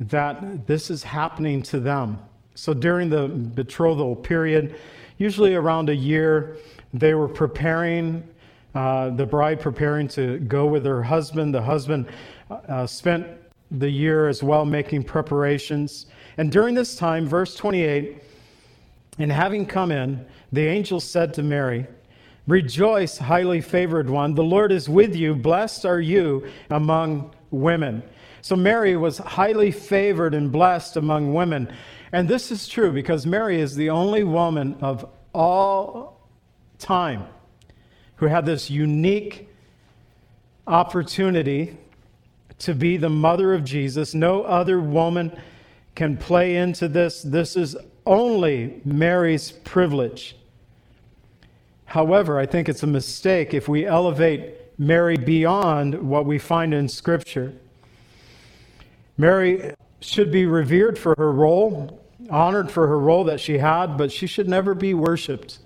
that 0.00 0.66
this 0.66 0.90
is 0.90 1.04
happening 1.04 1.62
to 1.62 1.78
them. 1.78 2.18
So 2.56 2.74
during 2.74 3.08
the 3.10 3.28
betrothal 3.28 4.16
period, 4.16 4.74
usually 5.18 5.54
around 5.54 5.88
a 5.88 5.94
year, 5.94 6.56
they 6.92 7.14
were 7.14 7.28
preparing, 7.28 8.26
uh, 8.74 9.10
the 9.10 9.26
bride 9.26 9.60
preparing 9.60 10.08
to 10.08 10.38
go 10.40 10.66
with 10.66 10.84
her 10.84 11.02
husband. 11.02 11.54
The 11.54 11.62
husband 11.62 12.06
uh, 12.50 12.86
spent 12.86 13.26
the 13.70 13.88
year 13.88 14.28
as 14.28 14.42
well 14.42 14.64
making 14.64 15.04
preparations. 15.04 16.06
And 16.38 16.50
during 16.50 16.74
this 16.74 16.96
time, 16.96 17.26
verse 17.26 17.54
28, 17.54 18.22
and 19.18 19.32
having 19.32 19.66
come 19.66 19.90
in, 19.90 20.24
the 20.52 20.66
angel 20.66 21.00
said 21.00 21.34
to 21.34 21.42
Mary, 21.42 21.86
Rejoice, 22.46 23.18
highly 23.18 23.60
favored 23.60 24.08
one, 24.08 24.34
the 24.34 24.42
Lord 24.42 24.72
is 24.72 24.88
with 24.88 25.14
you. 25.14 25.34
Blessed 25.34 25.84
are 25.84 26.00
you 26.00 26.48
among 26.70 27.34
women. 27.50 28.02
So 28.40 28.56
Mary 28.56 28.96
was 28.96 29.18
highly 29.18 29.70
favored 29.70 30.34
and 30.34 30.50
blessed 30.50 30.96
among 30.96 31.34
women. 31.34 31.70
And 32.12 32.26
this 32.26 32.50
is 32.50 32.66
true 32.66 32.90
because 32.90 33.26
Mary 33.26 33.60
is 33.60 33.74
the 33.74 33.90
only 33.90 34.24
woman 34.24 34.78
of 34.80 35.06
all 35.34 36.26
time 36.78 37.26
who 38.16 38.26
had 38.26 38.46
this 38.46 38.70
unique 38.70 39.48
opportunity 40.66 41.76
to 42.60 42.74
be 42.74 42.96
the 42.96 43.10
mother 43.10 43.52
of 43.54 43.64
Jesus. 43.64 44.14
No 44.14 44.42
other 44.42 44.80
woman 44.80 45.38
can 45.94 46.16
play 46.16 46.56
into 46.56 46.88
this. 46.88 47.22
This 47.22 47.56
is 47.56 47.76
only 48.08 48.80
Mary's 48.84 49.52
privilege. 49.52 50.34
However, 51.84 52.38
I 52.38 52.46
think 52.46 52.68
it's 52.68 52.82
a 52.82 52.86
mistake 52.86 53.54
if 53.54 53.68
we 53.68 53.86
elevate 53.86 54.54
Mary 54.78 55.16
beyond 55.16 55.94
what 55.94 56.24
we 56.24 56.38
find 56.38 56.72
in 56.72 56.88
Scripture. 56.88 57.54
Mary 59.16 59.74
should 60.00 60.30
be 60.32 60.46
revered 60.46 60.98
for 60.98 61.14
her 61.18 61.32
role, 61.32 62.02
honored 62.30 62.70
for 62.70 62.86
her 62.86 62.98
role 62.98 63.24
that 63.24 63.40
she 63.40 63.58
had, 63.58 63.96
but 63.96 64.10
she 64.10 64.26
should 64.26 64.48
never 64.48 64.74
be 64.74 64.94
worshiped. 64.94 65.58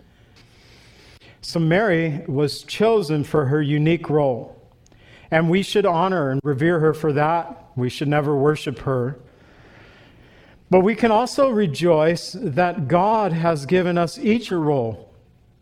So, 1.42 1.58
Mary 1.61 2.25
was 2.26 2.62
chosen 2.62 3.25
for 3.25 3.46
her 3.46 3.61
unique 3.61 4.08
role, 4.08 4.56
and 5.30 5.50
we 5.50 5.62
should 5.62 5.84
honor 5.84 6.30
and 6.30 6.40
revere 6.44 6.78
her 6.80 6.94
for 6.94 7.12
that. 7.12 7.68
We 7.76 7.88
should 7.88 8.08
never 8.08 8.37
worship 8.37 8.80
her. 8.80 9.18
But 10.72 10.80
we 10.80 10.94
can 10.94 11.10
also 11.10 11.50
rejoice 11.50 12.32
that 12.32 12.88
God 12.88 13.34
has 13.34 13.66
given 13.66 13.98
us 13.98 14.16
each 14.16 14.50
a 14.50 14.56
role 14.56 15.12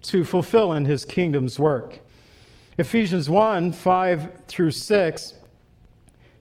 to 0.02 0.22
fulfill 0.22 0.72
in 0.72 0.84
his 0.84 1.04
kingdom's 1.04 1.58
work. 1.58 1.98
Ephesians 2.78 3.28
1 3.28 3.72
5 3.72 4.44
through 4.46 4.70
6, 4.70 5.34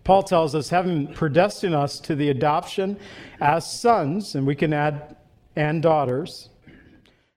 Paul 0.03 0.21
tells 0.21 0.53
us, 0.53 0.69
having 0.69 1.11
predestined 1.11 1.73
us 1.73 1.99
to 2.01 2.13
the 2.13 2.29
adoption 2.29 2.99
as 3.41 3.67
sons, 3.67 4.35
and 4.35 4.45
we 4.45 4.53
can 4.53 4.71
add, 4.71 5.15
and 5.55 5.81
daughters, 5.81 6.49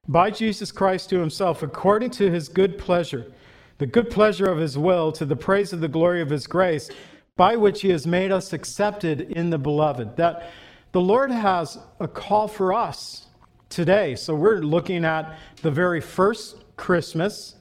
by 0.06 0.30
Jesus 0.30 0.70
Christ 0.70 1.08
to 1.08 1.18
himself, 1.18 1.62
according 1.62 2.10
to 2.10 2.30
his 2.30 2.50
good 2.50 2.76
pleasure, 2.76 3.32
the 3.78 3.86
good 3.86 4.10
pleasure 4.10 4.50
of 4.50 4.58
his 4.58 4.76
will, 4.76 5.10
to 5.12 5.24
the 5.24 5.34
praise 5.34 5.72
of 5.72 5.80
the 5.80 5.88
glory 5.88 6.20
of 6.20 6.28
his 6.28 6.46
grace, 6.46 6.90
by 7.36 7.56
which 7.56 7.80
he 7.80 7.88
has 7.88 8.06
made 8.06 8.30
us 8.30 8.52
accepted 8.52 9.22
in 9.22 9.48
the 9.48 9.56
beloved. 9.56 10.18
That 10.18 10.50
the 10.92 11.00
Lord 11.00 11.30
has 11.30 11.78
a 11.98 12.06
call 12.06 12.48
for 12.48 12.72
us 12.72 13.26
today. 13.68 14.14
So 14.14 14.34
we're 14.34 14.58
looking 14.58 15.04
at 15.04 15.38
the 15.62 15.70
very 15.70 16.00
first 16.00 16.56
Christmas, 16.76 17.56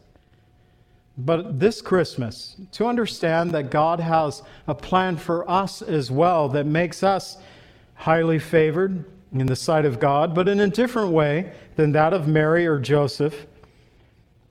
but 1.17 1.59
this 1.59 1.81
Christmas, 1.81 2.57
to 2.73 2.85
understand 2.85 3.51
that 3.51 3.71
God 3.71 4.01
has 4.01 4.43
a 4.67 4.75
plan 4.75 5.15
for 5.15 5.49
us 5.49 5.81
as 5.81 6.11
well 6.11 6.49
that 6.49 6.65
makes 6.65 7.03
us 7.03 7.37
highly 7.95 8.39
favored 8.39 9.05
in 9.33 9.45
the 9.45 9.55
sight 9.55 9.85
of 9.85 9.99
God, 9.99 10.35
but 10.35 10.49
in 10.49 10.59
a 10.59 10.67
different 10.67 11.11
way 11.11 11.53
than 11.77 11.93
that 11.93 12.13
of 12.13 12.27
Mary 12.27 12.67
or 12.67 12.79
Joseph. 12.79 13.47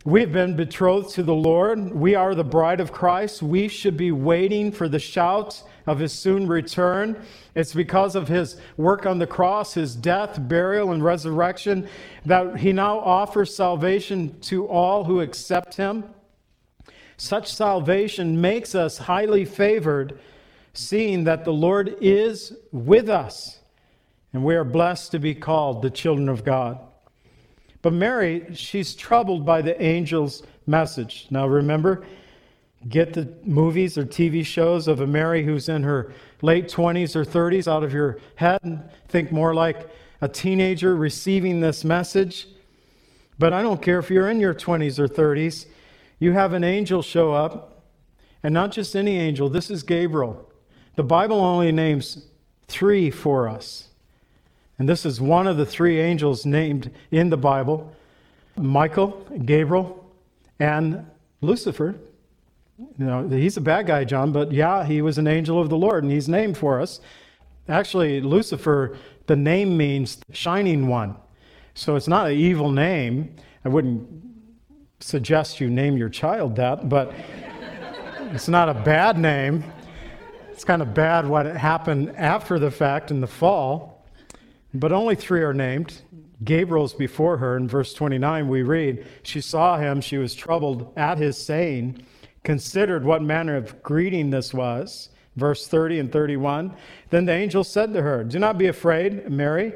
We've 0.06 0.32
been 0.32 0.56
betrothed 0.56 1.10
to 1.16 1.22
the 1.22 1.34
Lord. 1.34 1.94
We 1.94 2.14
are 2.14 2.34
the 2.34 2.42
bride 2.42 2.80
of 2.80 2.90
Christ. 2.90 3.42
We 3.42 3.68
should 3.68 3.98
be 3.98 4.12
waiting 4.12 4.72
for 4.72 4.88
the 4.88 4.98
shout 4.98 5.62
of 5.86 5.98
his 5.98 6.10
soon 6.10 6.46
return. 6.46 7.22
It's 7.54 7.74
because 7.74 8.16
of 8.16 8.26
his 8.26 8.56
work 8.78 9.04
on 9.04 9.18
the 9.18 9.26
cross, 9.26 9.74
his 9.74 9.94
death, 9.94 10.38
burial, 10.48 10.92
and 10.92 11.04
resurrection 11.04 11.86
that 12.24 12.56
he 12.56 12.72
now 12.72 12.98
offers 12.98 13.54
salvation 13.54 14.40
to 14.40 14.66
all 14.66 15.04
who 15.04 15.20
accept 15.20 15.74
him. 15.74 16.04
Such 17.18 17.52
salvation 17.52 18.40
makes 18.40 18.74
us 18.74 18.96
highly 18.96 19.44
favored, 19.44 20.18
seeing 20.72 21.24
that 21.24 21.44
the 21.44 21.52
Lord 21.52 21.94
is 22.00 22.54
with 22.72 23.10
us, 23.10 23.58
and 24.32 24.44
we 24.44 24.54
are 24.54 24.64
blessed 24.64 25.10
to 25.10 25.18
be 25.18 25.34
called 25.34 25.82
the 25.82 25.90
children 25.90 26.30
of 26.30 26.42
God. 26.42 26.78
But 27.82 27.92
Mary, 27.92 28.46
she's 28.54 28.94
troubled 28.94 29.46
by 29.46 29.62
the 29.62 29.80
angel's 29.80 30.42
message. 30.66 31.26
Now 31.30 31.46
remember, 31.46 32.04
get 32.88 33.12
the 33.12 33.32
movies 33.44 33.98
or 33.98 34.04
TV 34.04 34.44
shows 34.44 34.88
of 34.88 35.00
a 35.00 35.06
Mary 35.06 35.44
who's 35.44 35.68
in 35.68 35.82
her 35.82 36.12
late 36.42 36.68
20s 36.68 37.16
or 37.16 37.24
30s 37.24 37.68
out 37.68 37.82
of 37.82 37.92
your 37.92 38.18
head 38.36 38.60
and 38.62 38.82
think 39.08 39.32
more 39.32 39.54
like 39.54 39.88
a 40.20 40.28
teenager 40.28 40.94
receiving 40.94 41.60
this 41.60 41.84
message. 41.84 42.48
But 43.38 43.52
I 43.52 43.62
don't 43.62 43.80
care 43.80 43.98
if 43.98 44.10
you're 44.10 44.28
in 44.28 44.40
your 44.40 44.54
20s 44.54 44.98
or 44.98 45.08
30s, 45.08 45.66
you 46.18 46.32
have 46.32 46.52
an 46.52 46.64
angel 46.64 47.00
show 47.00 47.32
up, 47.32 47.84
and 48.42 48.52
not 48.52 48.72
just 48.72 48.94
any 48.94 49.18
angel, 49.18 49.48
this 49.48 49.70
is 49.70 49.82
Gabriel. 49.82 50.50
The 50.96 51.02
Bible 51.02 51.40
only 51.40 51.72
names 51.72 52.26
three 52.68 53.10
for 53.10 53.48
us. 53.48 53.89
And 54.80 54.88
this 54.88 55.04
is 55.04 55.20
one 55.20 55.46
of 55.46 55.58
the 55.58 55.66
three 55.66 56.00
angels 56.00 56.46
named 56.46 56.90
in 57.10 57.28
the 57.28 57.36
Bible 57.36 57.92
Michael, 58.56 59.26
Gabriel, 59.44 60.10
and 60.58 61.06
Lucifer. 61.42 61.96
You 62.78 63.04
know, 63.04 63.28
he's 63.28 63.58
a 63.58 63.60
bad 63.60 63.86
guy, 63.86 64.04
John, 64.04 64.32
but 64.32 64.52
yeah, 64.52 64.86
he 64.86 65.02
was 65.02 65.18
an 65.18 65.26
angel 65.26 65.60
of 65.60 65.68
the 65.68 65.76
Lord, 65.76 66.02
and 66.02 66.10
he's 66.10 66.30
named 66.30 66.56
for 66.56 66.80
us. 66.80 66.98
Actually, 67.68 68.22
Lucifer, 68.22 68.96
the 69.26 69.36
name 69.36 69.76
means 69.76 70.16
shining 70.32 70.88
one. 70.88 71.14
So 71.74 71.94
it's 71.94 72.08
not 72.08 72.28
an 72.28 72.38
evil 72.38 72.70
name. 72.70 73.36
I 73.66 73.68
wouldn't 73.68 74.08
suggest 75.00 75.60
you 75.60 75.68
name 75.68 75.98
your 75.98 76.08
child 76.08 76.56
that, 76.56 76.88
but 76.88 77.12
it's 78.32 78.48
not 78.48 78.70
a 78.70 78.74
bad 78.74 79.18
name. 79.18 79.62
It's 80.50 80.64
kind 80.64 80.80
of 80.80 80.94
bad 80.94 81.28
what 81.28 81.44
happened 81.44 82.16
after 82.16 82.58
the 82.58 82.70
fact 82.70 83.10
in 83.10 83.20
the 83.20 83.26
fall. 83.26 83.89
But 84.72 84.92
only 84.92 85.14
three 85.14 85.42
are 85.42 85.54
named. 85.54 86.02
Gabriel's 86.44 86.94
before 86.94 87.38
her. 87.38 87.56
In 87.56 87.68
verse 87.68 87.92
29, 87.92 88.48
we 88.48 88.62
read, 88.62 89.06
She 89.22 89.40
saw 89.40 89.78
him, 89.78 90.00
she 90.00 90.16
was 90.16 90.34
troubled 90.34 90.92
at 90.96 91.18
his 91.18 91.36
saying, 91.36 92.04
considered 92.44 93.04
what 93.04 93.22
manner 93.22 93.56
of 93.56 93.82
greeting 93.82 94.30
this 94.30 94.54
was. 94.54 95.10
Verse 95.36 95.66
30 95.66 96.00
and 96.00 96.12
31. 96.12 96.74
Then 97.10 97.26
the 97.26 97.32
angel 97.32 97.64
said 97.64 97.92
to 97.94 98.02
her, 98.02 98.24
Do 98.24 98.38
not 98.38 98.58
be 98.58 98.66
afraid, 98.66 99.30
Mary, 99.30 99.74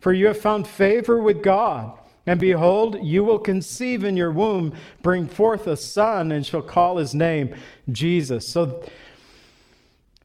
for 0.00 0.12
you 0.12 0.26
have 0.26 0.38
found 0.38 0.66
favor 0.66 1.20
with 1.20 1.42
God. 1.42 1.98
And 2.26 2.40
behold, 2.40 2.98
you 3.02 3.22
will 3.22 3.38
conceive 3.38 4.02
in 4.02 4.16
your 4.16 4.32
womb, 4.32 4.74
bring 5.02 5.28
forth 5.28 5.66
a 5.66 5.76
son, 5.76 6.32
and 6.32 6.44
shall 6.44 6.62
call 6.62 6.96
his 6.96 7.14
name 7.14 7.54
Jesus. 7.90 8.48
So, 8.48 8.82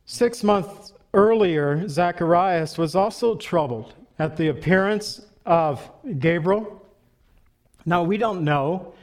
six 0.05 0.41
months 0.43 0.93
earlier, 1.13 1.89
Zacharias 1.89 2.77
was 2.77 2.95
also 2.95 3.35
troubled 3.35 3.95
at 4.19 4.35
the 4.35 4.49
appearance 4.49 5.21
of 5.45 5.89
Gabriel. 6.19 6.85
Now, 7.85 8.03
we 8.03 8.17
don't 8.17 8.43
know 8.43 8.93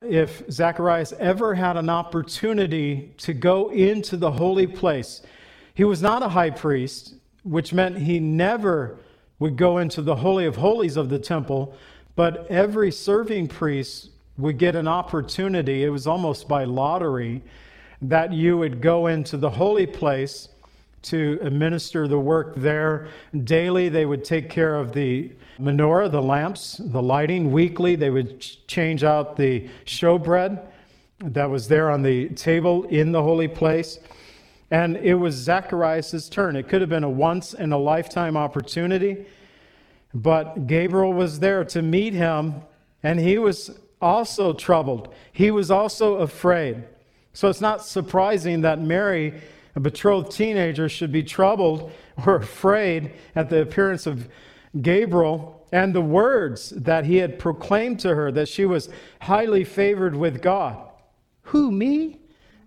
if 0.00 0.42
Zacharias 0.50 1.12
ever 1.20 1.54
had 1.54 1.76
an 1.76 1.90
opportunity 1.90 3.12
to 3.18 3.34
go 3.34 3.70
into 3.70 4.16
the 4.16 4.32
holy 4.32 4.66
place. 4.66 5.22
He 5.74 5.84
was 5.84 6.02
not 6.02 6.22
a 6.22 6.28
high 6.28 6.50
priest, 6.50 7.14
which 7.42 7.72
meant 7.72 7.98
he 7.98 8.18
never 8.18 8.98
would 9.38 9.56
go 9.56 9.78
into 9.78 10.00
the 10.00 10.16
Holy 10.16 10.46
of 10.46 10.56
Holies 10.56 10.96
of 10.96 11.10
the 11.10 11.18
temple, 11.18 11.76
but 12.16 12.46
every 12.50 12.90
serving 12.90 13.48
priest 13.48 14.10
would 14.38 14.58
get 14.58 14.74
an 14.74 14.88
opportunity. 14.88 15.84
It 15.84 15.90
was 15.90 16.06
almost 16.06 16.48
by 16.48 16.64
lottery 16.64 17.42
that 18.00 18.32
you 18.32 18.56
would 18.58 18.80
go 18.80 19.06
into 19.06 19.36
the 19.36 19.50
holy 19.50 19.86
place 19.86 20.48
to 21.04 21.38
administer 21.42 22.08
the 22.08 22.18
work 22.18 22.54
there. 22.56 23.08
Daily, 23.44 23.88
they 23.88 24.06
would 24.06 24.24
take 24.24 24.50
care 24.50 24.74
of 24.76 24.92
the 24.92 25.32
menorah, 25.58 26.10
the 26.10 26.22
lamps, 26.22 26.80
the 26.82 27.02
lighting. 27.02 27.52
Weekly, 27.52 27.96
they 27.96 28.10
would 28.10 28.40
change 28.66 29.04
out 29.04 29.36
the 29.36 29.68
showbread 29.84 30.60
that 31.20 31.48
was 31.48 31.68
there 31.68 31.90
on 31.90 32.02
the 32.02 32.28
table 32.30 32.84
in 32.84 33.12
the 33.12 33.22
holy 33.22 33.48
place. 33.48 33.98
And 34.70 34.96
it 34.96 35.14
was 35.14 35.34
Zacharias' 35.34 36.28
turn. 36.28 36.56
It 36.56 36.68
could 36.68 36.80
have 36.80 36.90
been 36.90 37.04
a 37.04 37.10
once 37.10 37.54
in 37.54 37.72
a 37.72 37.78
lifetime 37.78 38.36
opportunity, 38.36 39.26
but 40.12 40.66
Gabriel 40.66 41.12
was 41.12 41.40
there 41.40 41.64
to 41.66 41.82
meet 41.82 42.14
him, 42.14 42.62
and 43.02 43.20
he 43.20 43.38
was 43.38 43.78
also 44.00 44.52
troubled. 44.52 45.14
He 45.32 45.50
was 45.50 45.70
also 45.70 46.16
afraid. 46.16 46.84
So 47.32 47.48
it's 47.48 47.60
not 47.60 47.84
surprising 47.84 48.62
that 48.62 48.80
Mary, 48.80 49.40
a 49.74 49.80
betrothed 49.80 50.30
teenager, 50.30 50.88
should 50.88 51.12
be 51.12 51.22
troubled 51.22 51.90
or 52.26 52.36
afraid 52.36 53.12
at 53.34 53.50
the 53.50 53.60
appearance 53.60 54.06
of 54.06 54.28
Gabriel 54.80 55.66
and 55.72 55.94
the 55.94 56.00
words 56.00 56.70
that 56.70 57.04
he 57.04 57.16
had 57.16 57.38
proclaimed 57.38 57.98
to 58.00 58.14
her 58.14 58.30
that 58.30 58.48
she 58.48 58.64
was 58.64 58.88
highly 59.22 59.64
favored 59.64 60.14
with 60.14 60.40
God. 60.40 60.78
Who, 61.44 61.70
me? 61.70 62.20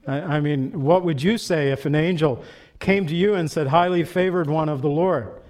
I, 0.07 0.39
mean, 0.39 0.83
what 0.83 1.03
would 1.03 1.21
you 1.21 1.37
say 1.37 1.71
if 1.71 1.85
an 1.85 1.95
angel 1.95 2.43
came 2.79 3.07
to 3.07 3.15
you 3.15 3.33
and 3.33 3.51
said, 3.51 3.67
Highly 3.67 4.03
favored 4.05 4.49
one 4.49 4.69
of 4.69 4.81
the 4.81 4.89
Lord? 4.89 5.41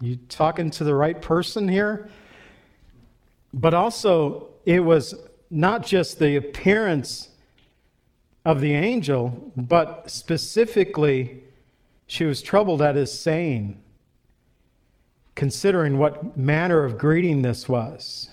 You 0.00 0.16
talking 0.28 0.70
to 0.70 0.84
the 0.84 0.94
right 0.94 1.20
person 1.20 1.68
here? 1.68 2.08
But 3.52 3.74
also, 3.74 4.48
it 4.64 4.80
was 4.80 5.14
not 5.50 5.84
just 5.84 6.18
the 6.18 6.36
appearance 6.36 7.30
of 8.44 8.60
the 8.60 8.74
angel, 8.74 9.52
but 9.56 10.10
specifically, 10.10 11.42
she 12.06 12.24
was 12.24 12.42
troubled 12.42 12.82
at 12.82 12.96
his 12.96 13.18
saying, 13.18 13.82
considering 15.34 15.98
what 15.98 16.36
manner 16.36 16.84
of 16.84 16.98
greeting 16.98 17.42
this 17.42 17.68
was. 17.68 18.30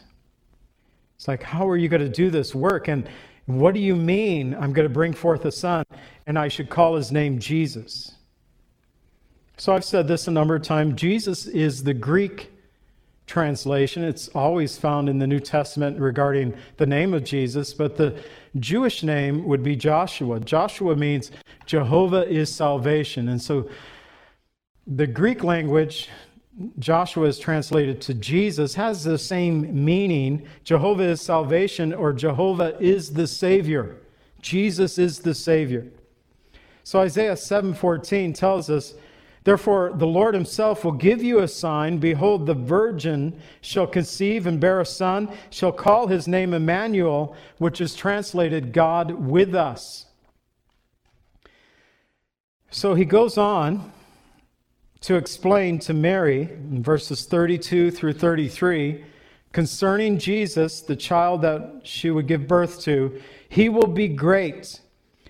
It's 1.15 1.27
like, 1.27 1.44
how 1.44 1.68
are 1.70 1.77
you 1.77 1.88
going 1.88 2.01
to 2.01 2.10
do 2.10 2.30
this 2.30 2.53
work? 2.53 2.88
And 2.88 3.08
what 3.46 3.74
do 3.74 3.80
you 3.80 3.96
mean 3.96 4.53
I'm 4.56 4.74
going 4.74 4.88
to 4.88 4.94
bring 4.94 5.13
forth 5.13 5.46
a 5.46 5.51
son 5.51 5.86
and 6.27 6.38
I 6.38 6.48
should 6.48 6.70
call 6.70 6.96
his 6.96 7.12
name 7.12 7.39
Jesus? 7.39 8.15
So 9.58 9.74
I've 9.74 9.86
said 9.86 10.08
this 10.08 10.27
a 10.27 10.32
number 10.32 10.56
of 10.56 10.63
times. 10.63 11.00
Jesus 11.00 11.46
is 11.46 11.84
the 11.84 11.94
Greek 11.94 12.51
translation. 13.32 14.04
It's 14.04 14.28
always 14.30 14.78
found 14.78 15.08
in 15.08 15.18
the 15.18 15.26
New 15.26 15.40
Testament 15.40 15.98
regarding 15.98 16.54
the 16.76 16.86
name 16.86 17.14
of 17.14 17.24
Jesus, 17.24 17.74
but 17.74 17.96
the 17.96 18.22
Jewish 18.60 19.04
name 19.04 19.46
would 19.46 19.64
be 19.64 19.78
Joshua. 19.78 20.42
Joshua 20.42 20.98
means 20.98 21.32
Jehovah 21.66 22.28
is 22.28 22.54
salvation. 22.54 23.30
And 23.30 23.42
so 23.42 23.70
the 24.86 25.08
Greek 25.08 25.46
language, 25.46 26.10
Joshua 26.78 27.28
is 27.28 27.40
translated 27.40 28.02
to 28.02 28.14
Jesus, 28.14 28.76
has 28.76 29.06
the 29.06 29.18
same 29.18 29.86
meaning. 29.86 30.46
Jehovah 30.66 31.04
is 31.04 31.22
salvation 31.22 31.94
or 31.94 32.12
Jehovah 32.12 32.78
is 32.82 33.14
the 33.14 33.28
Savior. 33.28 33.96
Jesus 34.42 34.98
is 34.98 35.20
the 35.20 35.34
Savior. 35.34 35.88
So 36.84 37.00
Isaiah 37.00 37.38
7:14 37.38 38.34
tells 38.34 38.70
us 38.70 38.94
Therefore, 39.43 39.91
the 39.95 40.07
Lord 40.07 40.36
himself 40.36 40.86
will 40.86 40.91
give 40.91 41.24
you 41.24 41.39
a 41.39 41.48
sign. 41.48 41.98
Behold, 41.98 42.45
the 42.45 42.53
virgin 42.53 43.39
shall 43.60 43.88
conceive 43.88 44.45
and 44.45 44.60
bear 44.60 44.79
a 44.79 44.86
son, 44.86 45.29
shall 45.50 45.71
call 45.71 46.07
his 46.07 46.27
name 46.27 46.53
Emmanuel, 46.53 47.36
which 47.57 47.81
is 47.81 47.95
translated 47.95 48.71
God 48.71 49.12
with 49.12 49.55
us. 49.55 50.05
So 52.69 52.93
he 52.93 53.05
goes 53.05 53.38
on 53.38 53.91
to 55.01 55.15
explain 55.15 55.79
to 55.79 55.93
Mary 55.93 56.43
in 56.43 56.83
verses 56.83 57.25
32 57.25 57.89
through 57.91 58.13
33 58.13 59.03
concerning 59.51 60.17
Jesus, 60.17 60.81
the 60.81 60.95
child 60.95 61.41
that 61.41 61.81
she 61.83 62.10
would 62.10 62.27
give 62.27 62.48
birth 62.48 62.81
to. 62.81 63.21
He 63.50 63.69
will 63.69 63.88
be 63.88 64.07
great 64.07 64.81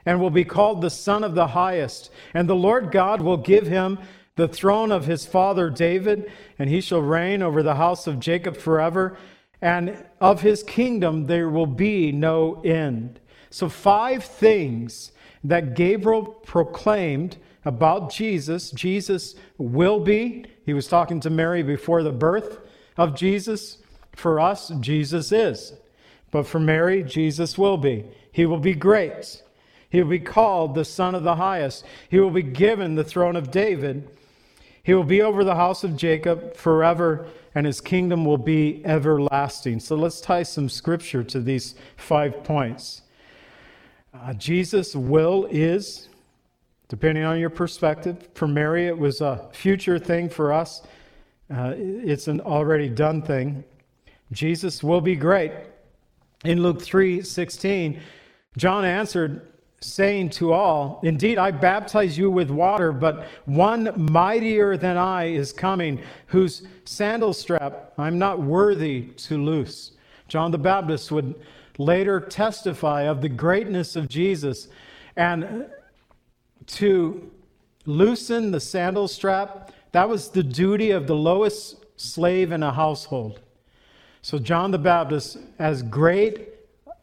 and 0.05 0.19
will 0.19 0.29
be 0.29 0.45
called 0.45 0.81
the 0.81 0.89
Son 0.89 1.23
of 1.23 1.35
the 1.35 1.47
Highest. 1.47 2.11
And 2.33 2.49
the 2.49 2.55
Lord 2.55 2.91
God 2.91 3.21
will 3.21 3.37
give 3.37 3.67
him 3.67 3.99
the 4.35 4.47
throne 4.47 4.91
of 4.91 5.05
his 5.05 5.25
father 5.25 5.69
David, 5.69 6.31
and 6.57 6.69
he 6.69 6.81
shall 6.81 7.01
reign 7.01 7.41
over 7.41 7.61
the 7.61 7.75
house 7.75 8.07
of 8.07 8.19
Jacob 8.19 8.57
forever, 8.57 9.17
and 9.61 10.03
of 10.19 10.41
his 10.41 10.63
kingdom 10.63 11.27
there 11.27 11.49
will 11.49 11.67
be 11.67 12.11
no 12.11 12.61
end. 12.63 13.19
So, 13.49 13.69
five 13.69 14.23
things 14.23 15.11
that 15.43 15.75
Gabriel 15.75 16.23
proclaimed 16.23 17.37
about 17.65 18.11
Jesus. 18.11 18.71
Jesus 18.71 19.35
will 19.57 19.99
be. 19.99 20.45
He 20.65 20.73
was 20.73 20.87
talking 20.87 21.19
to 21.21 21.29
Mary 21.29 21.63
before 21.63 22.03
the 22.03 22.11
birth 22.11 22.59
of 22.97 23.15
Jesus. 23.15 23.77
For 24.15 24.39
us, 24.39 24.71
Jesus 24.79 25.31
is. 25.31 25.73
But 26.31 26.47
for 26.47 26.59
Mary, 26.59 27.03
Jesus 27.03 27.57
will 27.57 27.77
be. 27.77 28.05
He 28.31 28.45
will 28.45 28.59
be 28.59 28.73
great. 28.73 29.43
He 29.91 30.01
will 30.01 30.09
be 30.09 30.19
called 30.19 30.73
the 30.73 30.85
Son 30.85 31.13
of 31.15 31.23
the 31.23 31.35
Highest. 31.35 31.85
He 32.09 32.17
will 32.17 32.31
be 32.31 32.41
given 32.41 32.95
the 32.95 33.03
throne 33.03 33.35
of 33.35 33.51
David. 33.51 34.09
He 34.83 34.93
will 34.93 35.03
be 35.03 35.21
over 35.21 35.43
the 35.43 35.55
house 35.55 35.83
of 35.83 35.97
Jacob 35.97 36.55
forever, 36.55 37.27
and 37.53 37.65
his 37.65 37.81
kingdom 37.81 38.23
will 38.23 38.37
be 38.37 38.81
everlasting. 38.85 39.81
So 39.81 39.97
let's 39.97 40.21
tie 40.21 40.43
some 40.43 40.69
scripture 40.69 41.23
to 41.25 41.41
these 41.41 41.75
five 41.97 42.41
points. 42.45 43.01
Uh, 44.13 44.33
Jesus' 44.33 44.95
will 44.95 45.45
is, 45.51 46.07
depending 46.87 47.25
on 47.25 47.37
your 47.37 47.49
perspective, 47.49 48.29
for 48.33 48.47
Mary, 48.47 48.87
it 48.87 48.97
was 48.97 49.19
a 49.19 49.49
future 49.51 49.99
thing. 49.99 50.29
For 50.29 50.53
us, 50.53 50.83
uh, 51.53 51.73
it's 51.75 52.29
an 52.29 52.39
already 52.39 52.87
done 52.87 53.21
thing. 53.21 53.65
Jesus 54.31 54.81
will 54.81 55.01
be 55.01 55.17
great. 55.17 55.51
In 56.45 56.63
Luke 56.63 56.81
3 56.81 57.21
16, 57.21 57.99
John 58.57 58.85
answered, 58.85 59.50
saying 59.81 60.29
to 60.29 60.53
all, 60.53 60.99
Indeed, 61.03 61.37
I 61.37 61.51
baptize 61.51 62.17
you 62.17 62.29
with 62.29 62.49
water, 62.49 62.91
but 62.91 63.25
one 63.45 63.93
mightier 64.11 64.77
than 64.77 64.95
I 64.95 65.25
is 65.25 65.51
coming, 65.51 66.01
whose 66.27 66.63
sandal 66.85 67.33
strap 67.33 67.93
I'm 67.97 68.19
not 68.19 68.39
worthy 68.39 69.07
to 69.17 69.43
loose. 69.43 69.91
John 70.27 70.51
the 70.51 70.57
Baptist 70.57 71.11
would 71.11 71.35
later 71.77 72.19
testify 72.19 73.03
of 73.03 73.21
the 73.21 73.29
greatness 73.29 73.95
of 73.95 74.07
Jesus 74.07 74.67
and 75.15 75.67
to 76.67 77.31
loosen 77.85 78.51
the 78.51 78.59
sandal 78.59 79.07
strap, 79.07 79.71
that 79.91 80.07
was 80.07 80.29
the 80.29 80.43
duty 80.43 80.91
of 80.91 81.07
the 81.07 81.15
lowest 81.15 81.83
slave 81.99 82.51
in 82.51 82.63
a 82.63 82.71
household. 82.71 83.39
So, 84.21 84.37
John 84.37 84.71
the 84.71 84.77
Baptist, 84.77 85.37
as 85.57 85.81
great 85.81 86.49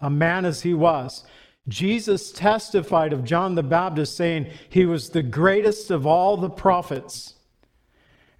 a 0.00 0.08
man 0.08 0.44
as 0.44 0.62
he 0.62 0.72
was, 0.72 1.24
Jesus 1.68 2.32
testified 2.32 3.12
of 3.12 3.24
John 3.24 3.54
the 3.54 3.62
Baptist 3.62 4.16
saying 4.16 4.50
he 4.68 4.86
was 4.86 5.10
the 5.10 5.22
greatest 5.22 5.90
of 5.90 6.06
all 6.06 6.36
the 6.36 6.50
prophets. 6.50 7.34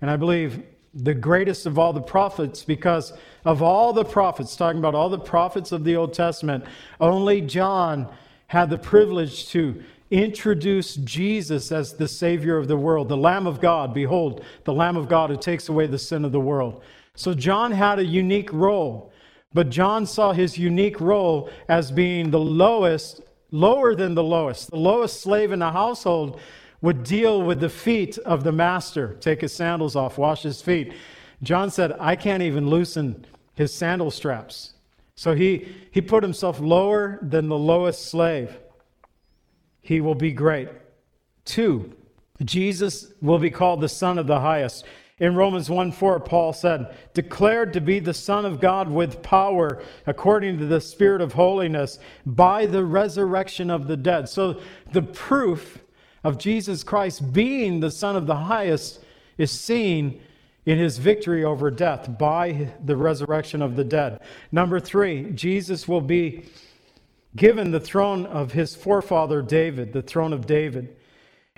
And 0.01 0.11
I 0.11 0.17
believe 0.17 0.63
the 0.95 1.15
greatest 1.15 1.67
of 1.67 1.79
all 1.79 1.93
the 1.93 2.01
prophets 2.01 2.65
because 2.65 3.13
of 3.45 3.63
all 3.63 3.93
the 3.93 4.05
prophets, 4.05 4.57
talking 4.57 4.79
about 4.79 4.95
all 4.95 5.11
the 5.11 5.19
prophets 5.19 5.73
of 5.73 5.85
the 5.85 5.97
Old 5.97 6.15
Testament, 6.15 6.65
only 7.01 7.41
John 7.41 8.11
had 8.47 8.71
the 8.71 8.79
privilege 8.79 9.49
to 9.49 9.83
introduce 10.11 10.97
Jesus 10.97 11.71
as 11.71 11.93
the 11.93 12.09
Savior 12.09 12.57
of 12.57 12.67
the 12.67 12.77
world, 12.77 13.09
the 13.09 13.17
Lamb 13.17 13.47
of 13.47 13.61
God. 13.61 13.93
Behold, 13.93 14.43
the 14.65 14.73
Lamb 14.73 14.97
of 14.97 15.09
God 15.09 15.31
who 15.31 15.37
takes 15.37 15.69
away 15.69 15.87
the 15.87 15.99
sin 15.99 16.25
of 16.25 16.33
the 16.33 16.41
world. 16.41 16.83
So 17.15 17.35
John 17.35 17.73
had 17.73 17.99
a 17.99 18.05
unique 18.05 18.53
role. 18.53 19.13
But 19.53 19.71
John 19.71 20.07
saw 20.07 20.33
his 20.33 20.59
unique 20.59 21.01
role 21.01 21.51
as 21.69 21.91
being 21.91 22.31
the 22.31 22.41
lowest, 22.41 23.23
lower 23.51 23.95
than 23.95 24.15
the 24.15 24.23
lowest. 24.23 24.71
The 24.71 24.77
lowest 24.77 25.21
slave 25.21 25.53
in 25.53 25.61
the 25.61 25.73
household 25.73 26.41
would 26.81 27.03
deal 27.03 27.43
with 27.43 27.61
the 27.61 27.69
feet 27.69 28.19
of 28.19 28.45
the 28.45 28.53
master, 28.53 29.17
take 29.21 29.41
his 29.41 29.53
sandals 29.53 29.97
off, 29.97 30.19
wash 30.19 30.43
his 30.43 30.61
feet. 30.63 30.93
John 31.43 31.71
said, 31.71 31.93
I 31.99 32.15
can't 32.15 32.43
even 32.43 32.69
loosen 32.69 33.25
his 33.55 33.73
sandal 33.73 34.11
straps. 34.11 34.75
So 35.17 35.35
he, 35.35 35.69
he 35.91 36.01
put 36.01 36.23
himself 36.23 36.61
lower 36.61 37.19
than 37.23 37.49
the 37.49 37.59
lowest 37.59 38.07
slave. 38.11 38.57
He 39.81 40.01
will 40.01 40.15
be 40.15 40.31
great. 40.31 40.69
Two, 41.45 41.97
Jesus 42.45 43.13
will 43.21 43.39
be 43.39 43.51
called 43.51 43.81
the 43.81 43.89
Son 43.89 44.19
of 44.19 44.27
the 44.27 44.39
Highest. 44.39 44.85
In 45.21 45.35
Romans 45.35 45.69
1 45.69 45.93
4, 45.93 46.21
Paul 46.21 46.53
said, 46.53 46.95
declared 47.13 47.73
to 47.73 47.81
be 47.81 47.99
the 47.99 48.15
Son 48.15 48.45
of 48.45 48.61
God 48.61 48.89
with 48.89 49.23
power 49.23 49.83
according 50.07 50.59
to 50.59 50.67
the 50.67 50.81
Spirit 50.81 51.21
of 51.21 51.33
holiness 51.33 51.99
by 52.25 52.67
the 52.67 52.85
resurrection 52.85 53.71
of 53.71 53.89
the 53.89 53.97
dead. 53.97 54.29
So 54.29 54.61
the 54.93 55.03
proof 55.03 55.79
of 56.23 56.39
Jesus 56.39 56.85
Christ 56.85 57.33
being 57.33 57.81
the 57.81 57.91
Son 57.91 58.15
of 58.15 58.27
the 58.27 58.37
highest 58.37 59.01
is 59.39 59.51
seen 59.51 60.21
in 60.67 60.79
his 60.79 60.99
victory 60.99 61.45
over 61.45 61.71
death 61.71 62.19
by 62.19 62.73
the 62.85 62.97
resurrection 62.97 63.63
of 63.63 63.75
the 63.75 63.85
dead. 63.85 64.21
Number 64.53 64.79
three, 64.79 65.31
Jesus 65.33 65.89
will 65.89 66.01
be 66.01 66.45
given 67.35 67.71
the 67.71 67.81
throne 67.81 68.27
of 68.27 68.53
his 68.53 68.77
forefather 68.77 69.43
David, 69.43 69.93
the 69.93 70.03
throne 70.03 70.33
of 70.33 70.47
David. 70.47 70.95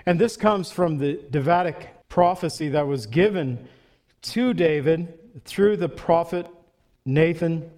And 0.05 0.17
this 0.17 0.37
comes 0.37 0.71
from 0.71 0.97
the 0.97 1.19
Davidic 1.29 1.89
prophecy 2.11 2.67
that 2.67 2.85
was 2.85 3.05
given 3.05 3.57
to 4.21 4.53
David 4.53 5.17
through 5.45 5.77
the 5.77 5.87
prophet 5.87 6.45
Nathan 7.05 7.71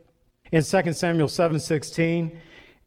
in 0.52 0.63
2 0.63 0.93
Samuel 0.93 1.28
7:16 1.28 2.36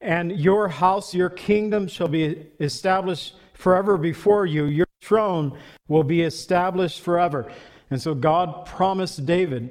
and 0.00 0.32
your 0.32 0.66
house 0.66 1.14
your 1.14 1.30
kingdom 1.30 1.87
shall 1.87 2.09
be 2.09 2.46
established 2.59 3.37
forever 3.54 3.96
before 3.96 4.44
you 4.44 4.64
your 4.64 4.88
throne 5.00 5.56
will 5.87 6.02
be 6.02 6.22
established 6.22 7.00
forever 7.00 7.48
and 7.90 8.02
so 8.02 8.12
God 8.12 8.66
promised 8.66 9.24
David 9.24 9.70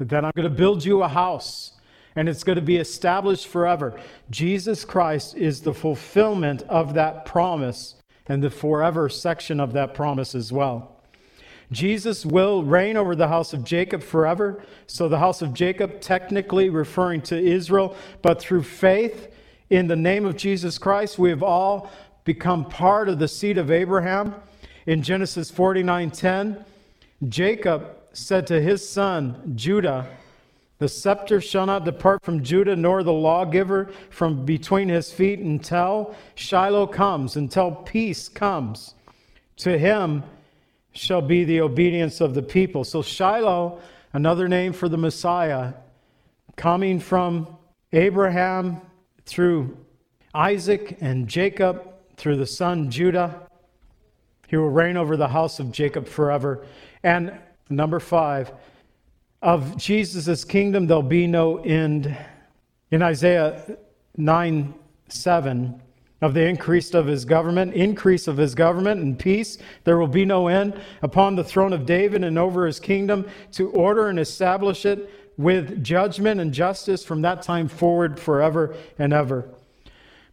that 0.00 0.24
I'm 0.24 0.32
going 0.34 0.50
to 0.50 0.56
build 0.56 0.84
you 0.84 1.04
a 1.04 1.08
house 1.08 1.74
and 2.16 2.28
it's 2.28 2.42
going 2.42 2.56
to 2.56 2.62
be 2.62 2.78
established 2.78 3.46
forever. 3.46 4.00
Jesus 4.30 4.84
Christ 4.84 5.36
is 5.36 5.60
the 5.60 5.74
fulfillment 5.74 6.62
of 6.68 6.94
that 6.94 7.24
promise 7.24 7.94
and 8.26 8.42
the 8.42 8.50
forever 8.50 9.08
section 9.08 9.60
of 9.60 9.72
that 9.74 9.94
promise 9.94 10.34
as 10.34 10.52
well. 10.52 10.93
Jesus 11.72 12.26
will 12.26 12.62
reign 12.62 12.96
over 12.96 13.16
the 13.16 13.28
house 13.28 13.52
of 13.52 13.64
Jacob 13.64 14.02
forever. 14.02 14.62
So, 14.86 15.08
the 15.08 15.18
house 15.18 15.42
of 15.42 15.54
Jacob, 15.54 16.00
technically 16.00 16.68
referring 16.68 17.22
to 17.22 17.38
Israel, 17.38 17.96
but 18.22 18.40
through 18.40 18.62
faith 18.64 19.34
in 19.70 19.86
the 19.86 19.96
name 19.96 20.26
of 20.26 20.36
Jesus 20.36 20.78
Christ, 20.78 21.18
we 21.18 21.30
have 21.30 21.42
all 21.42 21.90
become 22.24 22.64
part 22.64 23.08
of 23.08 23.18
the 23.18 23.28
seed 23.28 23.58
of 23.58 23.70
Abraham. 23.70 24.34
In 24.86 25.02
Genesis 25.02 25.50
49:10, 25.50 26.64
Jacob 27.28 27.96
said 28.12 28.46
to 28.46 28.60
his 28.60 28.86
son 28.86 29.52
Judah, 29.54 30.06
The 30.78 30.88
scepter 30.88 31.40
shall 31.40 31.66
not 31.66 31.84
depart 31.84 32.22
from 32.22 32.42
Judah, 32.42 32.76
nor 32.76 33.02
the 33.02 33.12
lawgiver 33.12 33.90
from 34.10 34.44
between 34.44 34.88
his 34.88 35.12
feet 35.12 35.38
until 35.38 36.14
Shiloh 36.34 36.86
comes, 36.86 37.36
until 37.36 37.72
peace 37.72 38.28
comes. 38.28 38.94
To 39.58 39.78
him 39.78 40.24
shall 40.94 41.20
be 41.20 41.44
the 41.44 41.60
obedience 41.60 42.20
of 42.20 42.34
the 42.34 42.42
people. 42.42 42.84
So, 42.84 43.02
Shiloh, 43.02 43.80
another 44.12 44.48
name 44.48 44.72
for 44.72 44.88
the 44.88 44.96
Messiah, 44.96 45.74
coming 46.56 47.00
from 47.00 47.56
Abraham 47.92 48.80
through 49.26 49.76
Isaac 50.34 50.98
and 51.00 51.28
Jacob, 51.28 51.86
through 52.16 52.36
the 52.36 52.46
son 52.46 52.90
Judah. 52.90 53.48
He 54.48 54.56
will 54.56 54.70
reign 54.70 54.96
over 54.96 55.16
the 55.16 55.28
house 55.28 55.58
of 55.58 55.72
Jacob 55.72 56.06
forever. 56.06 56.64
And 57.02 57.32
number 57.68 58.00
five, 58.00 58.52
of 59.42 59.76
Jesus' 59.76 60.44
kingdom 60.44 60.86
there'll 60.86 61.02
be 61.02 61.26
no 61.26 61.58
end. 61.58 62.16
In 62.90 63.02
Isaiah 63.02 63.76
9 64.16 64.74
7, 65.08 65.82
of 66.24 66.32
the 66.32 66.48
increase 66.48 66.94
of 66.94 67.04
his 67.04 67.26
government, 67.26 67.74
increase 67.74 68.26
of 68.26 68.38
his 68.38 68.54
government 68.54 68.98
and 68.98 69.18
peace. 69.18 69.58
There 69.84 69.98
will 69.98 70.08
be 70.08 70.24
no 70.24 70.48
end 70.48 70.80
upon 71.02 71.36
the 71.36 71.44
throne 71.44 71.74
of 71.74 71.84
David 71.84 72.24
and 72.24 72.38
over 72.38 72.64
his 72.64 72.80
kingdom 72.80 73.26
to 73.52 73.68
order 73.72 74.08
and 74.08 74.18
establish 74.18 74.86
it 74.86 75.10
with 75.36 75.84
judgment 75.84 76.40
and 76.40 76.54
justice 76.54 77.04
from 77.04 77.20
that 77.20 77.42
time 77.42 77.68
forward 77.68 78.18
forever 78.18 78.74
and 78.98 79.12
ever. 79.12 79.50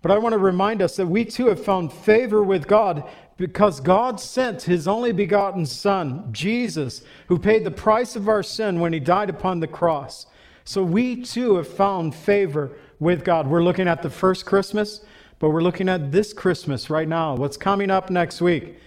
But 0.02 0.12
I 0.12 0.18
want 0.18 0.32
to 0.32 0.40
remind 0.40 0.82
us 0.82 0.96
that 0.96 1.08
we 1.08 1.26
too 1.26 1.48
have 1.48 1.62
found 1.62 1.92
favor 1.92 2.42
with 2.42 2.70
God 2.70 3.04
because 3.36 3.82
God 3.82 4.18
sent 4.22 4.62
his 4.62 4.88
only 4.88 5.12
begotten 5.12 5.66
Son, 5.66 6.30
Jesus, 6.32 7.02
who 7.28 7.38
paid 7.38 7.66
the 7.66 7.72
price 7.72 8.16
of 8.16 8.30
our 8.30 8.44
sin 8.44 8.80
when 8.80 8.94
he 8.94 9.02
died 9.02 9.30
upon 9.30 9.60
the 9.60 9.68
cross. 9.68 10.26
So 10.64 10.84
we 10.84 11.22
too 11.22 11.58
have 11.58 11.68
found 11.68 12.16
favor 12.16 12.78
with 12.98 13.26
God. 13.26 13.48
We're 13.48 13.64
looking 13.64 13.90
at 13.90 14.02
the 14.02 14.10
first 14.10 14.46
Christmas. 14.46 15.04
But 15.42 15.50
we're 15.50 15.64
looking 15.64 15.90
at 15.90 16.12
this 16.12 16.34
Christmas 16.34 16.92
right 16.92 17.08
now, 17.08 17.34
what's 17.36 17.58
coming 17.58 17.90
up 17.90 18.12
next 18.12 18.42
week, 18.42 18.78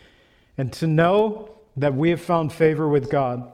and 0.56 0.72
to 0.74 0.86
know 0.86 1.50
that 1.76 1.92
we 1.92 2.10
have 2.10 2.20
found 2.20 2.52
favor 2.52 2.88
with 2.88 3.10
God. 3.10 3.52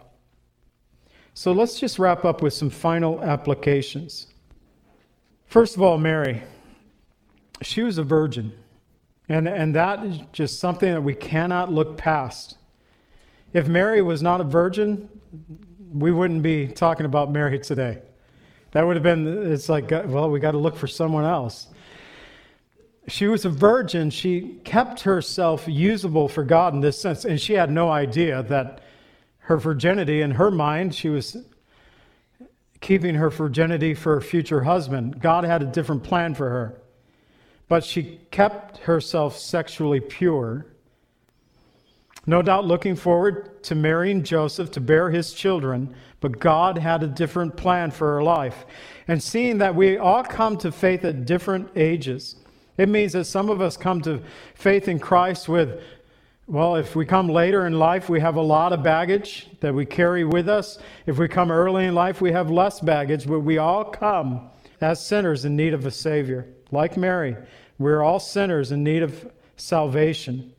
So 1.32 1.52
let's 1.52 1.80
just 1.80 1.98
wrap 1.98 2.26
up 2.26 2.42
with 2.42 2.52
some 2.52 2.68
final 2.68 3.22
applications. 3.22 4.26
First 5.46 5.76
of 5.76 5.82
all, 5.82 5.96
Mary. 5.96 6.42
She 7.62 7.82
was 7.82 7.96
a 7.96 8.02
virgin. 8.02 8.52
And, 9.30 9.48
and 9.48 9.74
that 9.74 10.04
is 10.04 10.18
just 10.32 10.60
something 10.60 10.92
that 10.92 11.00
we 11.00 11.14
cannot 11.14 11.72
look 11.72 11.96
past. 11.96 12.58
If 13.54 13.66
Mary 13.66 14.02
was 14.02 14.20
not 14.20 14.42
a 14.42 14.44
virgin, 14.44 15.08
we 15.90 16.12
wouldn't 16.12 16.42
be 16.42 16.66
talking 16.68 17.06
about 17.06 17.32
Mary 17.32 17.58
today. 17.60 18.02
That 18.72 18.86
would 18.86 18.96
have 18.96 19.02
been, 19.02 19.50
it's 19.50 19.70
like, 19.70 19.90
well, 19.90 20.28
we 20.28 20.38
got 20.38 20.50
to 20.50 20.58
look 20.58 20.76
for 20.76 20.86
someone 20.86 21.24
else 21.24 21.68
she 23.10 23.26
was 23.26 23.44
a 23.44 23.50
virgin. 23.50 24.10
She 24.10 24.60
kept 24.64 25.00
herself 25.00 25.64
usable 25.66 26.28
for 26.28 26.44
God 26.44 26.74
in 26.74 26.80
this 26.80 27.00
sense, 27.00 27.24
and 27.24 27.40
she 27.40 27.54
had 27.54 27.70
no 27.70 27.90
idea 27.90 28.42
that 28.44 28.80
her 29.38 29.56
virginity, 29.56 30.22
in 30.22 30.32
her 30.32 30.50
mind, 30.50 30.94
she 30.94 31.08
was 31.08 31.36
keeping 32.80 33.16
her 33.16 33.30
virginity 33.30 33.94
for 33.94 34.14
her 34.14 34.20
future 34.20 34.62
husband. 34.62 35.20
God 35.20 35.44
had 35.44 35.62
a 35.62 35.66
different 35.66 36.02
plan 36.02 36.34
for 36.34 36.48
her. 36.48 36.80
But 37.68 37.84
she 37.84 38.20
kept 38.30 38.78
herself 38.78 39.36
sexually 39.36 40.00
pure. 40.00 40.66
No 42.26 42.42
doubt 42.42 42.66
looking 42.66 42.96
forward 42.96 43.62
to 43.64 43.74
marrying 43.74 44.22
Joseph 44.22 44.70
to 44.72 44.80
bear 44.80 45.10
his 45.10 45.32
children, 45.32 45.94
but 46.20 46.38
God 46.38 46.78
had 46.78 47.02
a 47.02 47.06
different 47.06 47.56
plan 47.56 47.90
for 47.90 48.14
her 48.14 48.22
life. 48.22 48.66
And 49.08 49.22
seeing 49.22 49.58
that 49.58 49.74
we 49.74 49.98
all 49.98 50.22
come 50.22 50.56
to 50.58 50.72
faith 50.72 51.04
at 51.04 51.26
different 51.26 51.70
ages, 51.76 52.36
it 52.80 52.88
means 52.88 53.12
that 53.12 53.26
some 53.26 53.50
of 53.50 53.60
us 53.60 53.76
come 53.76 54.00
to 54.00 54.22
faith 54.54 54.88
in 54.88 54.98
Christ 54.98 55.50
with, 55.50 55.82
well, 56.46 56.76
if 56.76 56.96
we 56.96 57.04
come 57.04 57.28
later 57.28 57.66
in 57.66 57.78
life, 57.78 58.08
we 58.08 58.20
have 58.20 58.36
a 58.36 58.40
lot 58.40 58.72
of 58.72 58.82
baggage 58.82 59.48
that 59.60 59.74
we 59.74 59.84
carry 59.84 60.24
with 60.24 60.48
us. 60.48 60.78
If 61.04 61.18
we 61.18 61.28
come 61.28 61.52
early 61.52 61.84
in 61.84 61.94
life, 61.94 62.22
we 62.22 62.32
have 62.32 62.50
less 62.50 62.80
baggage, 62.80 63.28
but 63.28 63.40
we 63.40 63.58
all 63.58 63.84
come 63.84 64.48
as 64.80 65.04
sinners 65.04 65.44
in 65.44 65.56
need 65.56 65.74
of 65.74 65.84
a 65.84 65.90
Savior. 65.90 66.46
Like 66.70 66.96
Mary, 66.96 67.36
we're 67.78 68.00
all 68.02 68.18
sinners 68.18 68.72
in 68.72 68.82
need 68.82 69.02
of 69.02 69.30
salvation. 69.58 70.50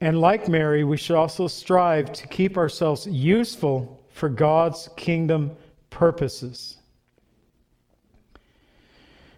And 0.00 0.20
like 0.20 0.48
Mary, 0.48 0.82
we 0.82 0.96
should 0.96 1.14
also 1.14 1.46
strive 1.46 2.12
to 2.14 2.26
keep 2.26 2.56
ourselves 2.56 3.06
useful 3.06 4.02
for 4.10 4.28
God's 4.28 4.88
kingdom 4.96 5.52
purposes. 5.90 6.79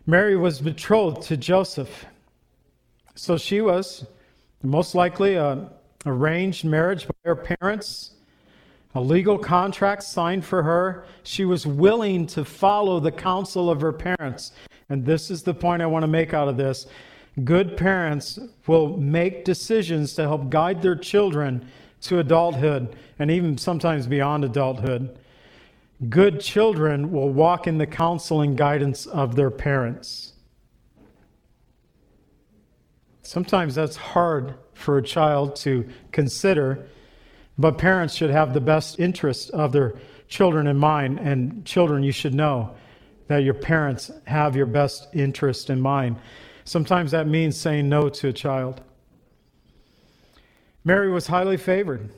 Mary 0.06 0.36
was 0.36 0.60
betrothed 0.60 1.22
to 1.22 1.36
Joseph. 1.36 2.06
So 3.14 3.36
she 3.36 3.60
was 3.60 4.04
most 4.62 4.94
likely 4.94 5.36
an 5.36 5.68
arranged 6.06 6.64
marriage 6.64 7.06
by 7.06 7.14
her 7.24 7.36
parents, 7.36 8.10
a 8.94 9.00
legal 9.00 9.38
contract 9.38 10.02
signed 10.02 10.44
for 10.44 10.62
her. 10.62 11.04
She 11.22 11.44
was 11.44 11.66
willing 11.66 12.26
to 12.28 12.44
follow 12.44 13.00
the 13.00 13.12
counsel 13.12 13.70
of 13.70 13.80
her 13.80 13.92
parents. 13.92 14.52
And 14.88 15.06
this 15.06 15.30
is 15.30 15.42
the 15.42 15.54
point 15.54 15.82
I 15.82 15.86
want 15.86 16.02
to 16.02 16.08
make 16.08 16.34
out 16.34 16.48
of 16.48 16.56
this. 16.56 16.86
Good 17.44 17.76
parents 17.76 18.38
will 18.66 18.96
make 18.96 19.44
decisions 19.44 20.14
to 20.14 20.22
help 20.22 20.50
guide 20.50 20.82
their 20.82 20.96
children 20.96 21.66
to 22.02 22.18
adulthood 22.18 22.96
and 23.18 23.30
even 23.30 23.56
sometimes 23.56 24.06
beyond 24.06 24.44
adulthood. 24.44 25.16
Good 26.08 26.40
children 26.40 27.12
will 27.12 27.28
walk 27.28 27.66
in 27.66 27.78
the 27.78 27.86
counsel 27.86 28.40
and 28.40 28.56
guidance 28.56 29.06
of 29.06 29.36
their 29.36 29.50
parents. 29.50 30.32
Sometimes 33.22 33.76
that's 33.76 33.96
hard 33.96 34.54
for 34.74 34.98
a 34.98 35.02
child 35.02 35.54
to 35.56 35.88
consider, 36.10 36.86
but 37.56 37.78
parents 37.78 38.14
should 38.14 38.30
have 38.30 38.52
the 38.52 38.60
best 38.60 38.98
interest 38.98 39.50
of 39.50 39.70
their 39.70 39.94
children 40.26 40.66
in 40.66 40.76
mind. 40.76 41.20
And 41.20 41.64
children, 41.64 42.02
you 42.02 42.12
should 42.12 42.34
know 42.34 42.74
that 43.28 43.44
your 43.44 43.54
parents 43.54 44.10
have 44.26 44.56
your 44.56 44.66
best 44.66 45.06
interest 45.14 45.70
in 45.70 45.80
mind. 45.80 46.16
Sometimes 46.64 47.12
that 47.12 47.28
means 47.28 47.56
saying 47.56 47.88
no 47.88 48.08
to 48.08 48.28
a 48.28 48.32
child. 48.32 48.80
Mary 50.84 51.10
was 51.10 51.28
highly 51.28 51.56
favored 51.56 52.10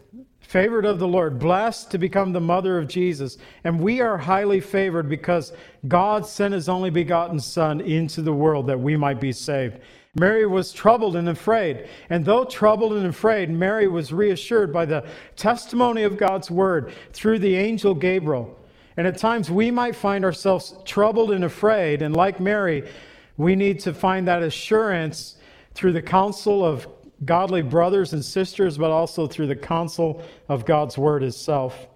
favored 0.46 0.84
of 0.84 0.98
the 0.98 1.08
Lord, 1.08 1.38
blessed 1.38 1.90
to 1.90 1.98
become 1.98 2.32
the 2.32 2.40
mother 2.40 2.78
of 2.78 2.86
Jesus. 2.86 3.38
And 3.64 3.80
we 3.80 4.00
are 4.00 4.18
highly 4.18 4.60
favored 4.60 5.08
because 5.08 5.52
God 5.88 6.26
sent 6.26 6.54
his 6.54 6.68
only 6.68 6.90
begotten 6.90 7.40
Son 7.40 7.80
into 7.80 8.22
the 8.22 8.32
world 8.32 8.66
that 8.68 8.78
we 8.78 8.96
might 8.96 9.20
be 9.20 9.32
saved. 9.32 9.78
Mary 10.14 10.46
was 10.46 10.72
troubled 10.72 11.16
and 11.16 11.28
afraid. 11.28 11.88
And 12.08 12.24
though 12.24 12.44
troubled 12.44 12.92
and 12.92 13.06
afraid, 13.06 13.50
Mary 13.50 13.88
was 13.88 14.12
reassured 14.12 14.72
by 14.72 14.84
the 14.84 15.04
testimony 15.34 16.04
of 16.04 16.16
God's 16.16 16.50
word 16.50 16.92
through 17.12 17.40
the 17.40 17.56
angel 17.56 17.94
Gabriel. 17.94 18.56
And 18.96 19.06
at 19.06 19.18
times 19.18 19.50
we 19.50 19.70
might 19.70 19.96
find 19.96 20.24
ourselves 20.24 20.74
troubled 20.84 21.32
and 21.32 21.44
afraid. 21.44 22.00
And 22.00 22.14
like 22.14 22.38
Mary, 22.38 22.88
we 23.36 23.56
need 23.56 23.80
to 23.80 23.92
find 23.92 24.28
that 24.28 24.42
assurance 24.42 25.36
through 25.74 25.94
the 25.94 26.02
counsel 26.02 26.64
of 26.64 26.86
godly 27.24 27.62
brothers 27.62 28.12
and 28.12 28.24
sisters, 28.24 28.78
but 28.78 28.90
also 28.90 29.26
through 29.26 29.46
the 29.46 29.56
counsel 29.56 30.22
of 30.48 30.64
God's 30.64 30.96
word 30.96 31.22
itself. 31.22 31.86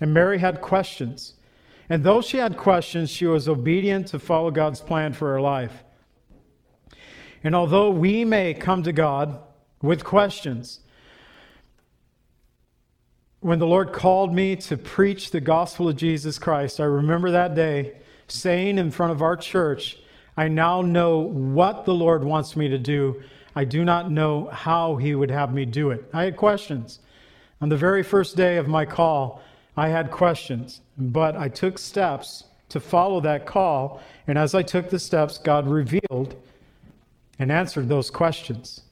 And 0.00 0.12
Mary 0.12 0.38
had 0.38 0.60
questions. 0.60 1.34
And 1.88 2.04
though 2.04 2.20
she 2.20 2.38
had 2.38 2.56
questions, 2.56 3.10
she 3.10 3.26
was 3.26 3.48
obedient 3.48 4.08
to 4.08 4.18
follow 4.18 4.50
God's 4.50 4.80
plan 4.80 5.12
for 5.12 5.32
her 5.32 5.40
life. 5.40 5.84
And 7.44 7.54
although 7.54 7.90
we 7.90 8.24
may 8.24 8.54
come 8.54 8.82
to 8.82 8.92
God 8.92 9.38
with 9.80 10.04
questions, 10.04 10.80
when 13.40 13.58
the 13.58 13.66
Lord 13.66 13.92
called 13.92 14.34
me 14.34 14.56
to 14.56 14.76
preach 14.76 15.30
the 15.30 15.40
gospel 15.40 15.88
of 15.88 15.96
Jesus 15.96 16.38
Christ, 16.38 16.80
I 16.80 16.84
remember 16.84 17.30
that 17.30 17.54
day 17.54 17.98
saying 18.26 18.78
in 18.78 18.90
front 18.90 19.12
of 19.12 19.22
our 19.22 19.36
church, 19.36 19.98
I 20.36 20.48
now 20.48 20.82
know 20.82 21.18
what 21.18 21.84
the 21.84 21.94
Lord 21.94 22.24
wants 22.24 22.56
me 22.56 22.68
to 22.68 22.78
do 22.78 23.22
I 23.56 23.64
do 23.64 23.86
not 23.86 24.10
know 24.10 24.50
how 24.52 24.96
he 24.96 25.14
would 25.14 25.30
have 25.30 25.52
me 25.52 25.64
do 25.64 25.90
it. 25.90 26.04
I 26.12 26.24
had 26.24 26.36
questions. 26.36 27.00
On 27.62 27.70
the 27.70 27.76
very 27.76 28.02
first 28.02 28.36
day 28.36 28.58
of 28.58 28.68
my 28.68 28.84
call, 28.84 29.42
I 29.78 29.88
had 29.88 30.10
questions, 30.10 30.82
but 30.98 31.36
I 31.36 31.48
took 31.48 31.78
steps 31.78 32.44
to 32.68 32.80
follow 32.80 33.18
that 33.22 33.46
call. 33.46 34.02
And 34.26 34.36
as 34.36 34.54
I 34.54 34.62
took 34.62 34.90
the 34.90 34.98
steps, 34.98 35.38
God 35.38 35.66
revealed 35.66 36.36
and 37.38 37.50
answered 37.50 37.88
those 37.88 38.10
questions. 38.10 38.82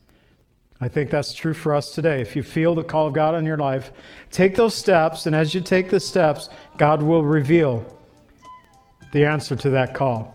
I 0.80 0.88
think 0.88 1.10
that's 1.10 1.34
true 1.34 1.54
for 1.54 1.74
us 1.74 1.94
today. 1.94 2.22
If 2.22 2.34
you 2.34 2.42
feel 2.42 2.74
the 2.74 2.84
call 2.84 3.06
of 3.06 3.12
God 3.12 3.34
on 3.34 3.44
your 3.44 3.58
life, 3.58 3.92
take 4.30 4.56
those 4.56 4.74
steps, 4.74 5.26
and 5.26 5.36
as 5.36 5.54
you 5.54 5.60
take 5.60 5.90
the 5.90 6.00
steps, 6.00 6.48
God 6.78 7.02
will 7.02 7.22
reveal 7.22 7.84
the 9.12 9.26
answer 9.26 9.56
to 9.56 9.70
that 9.70 9.94
call. 9.94 10.34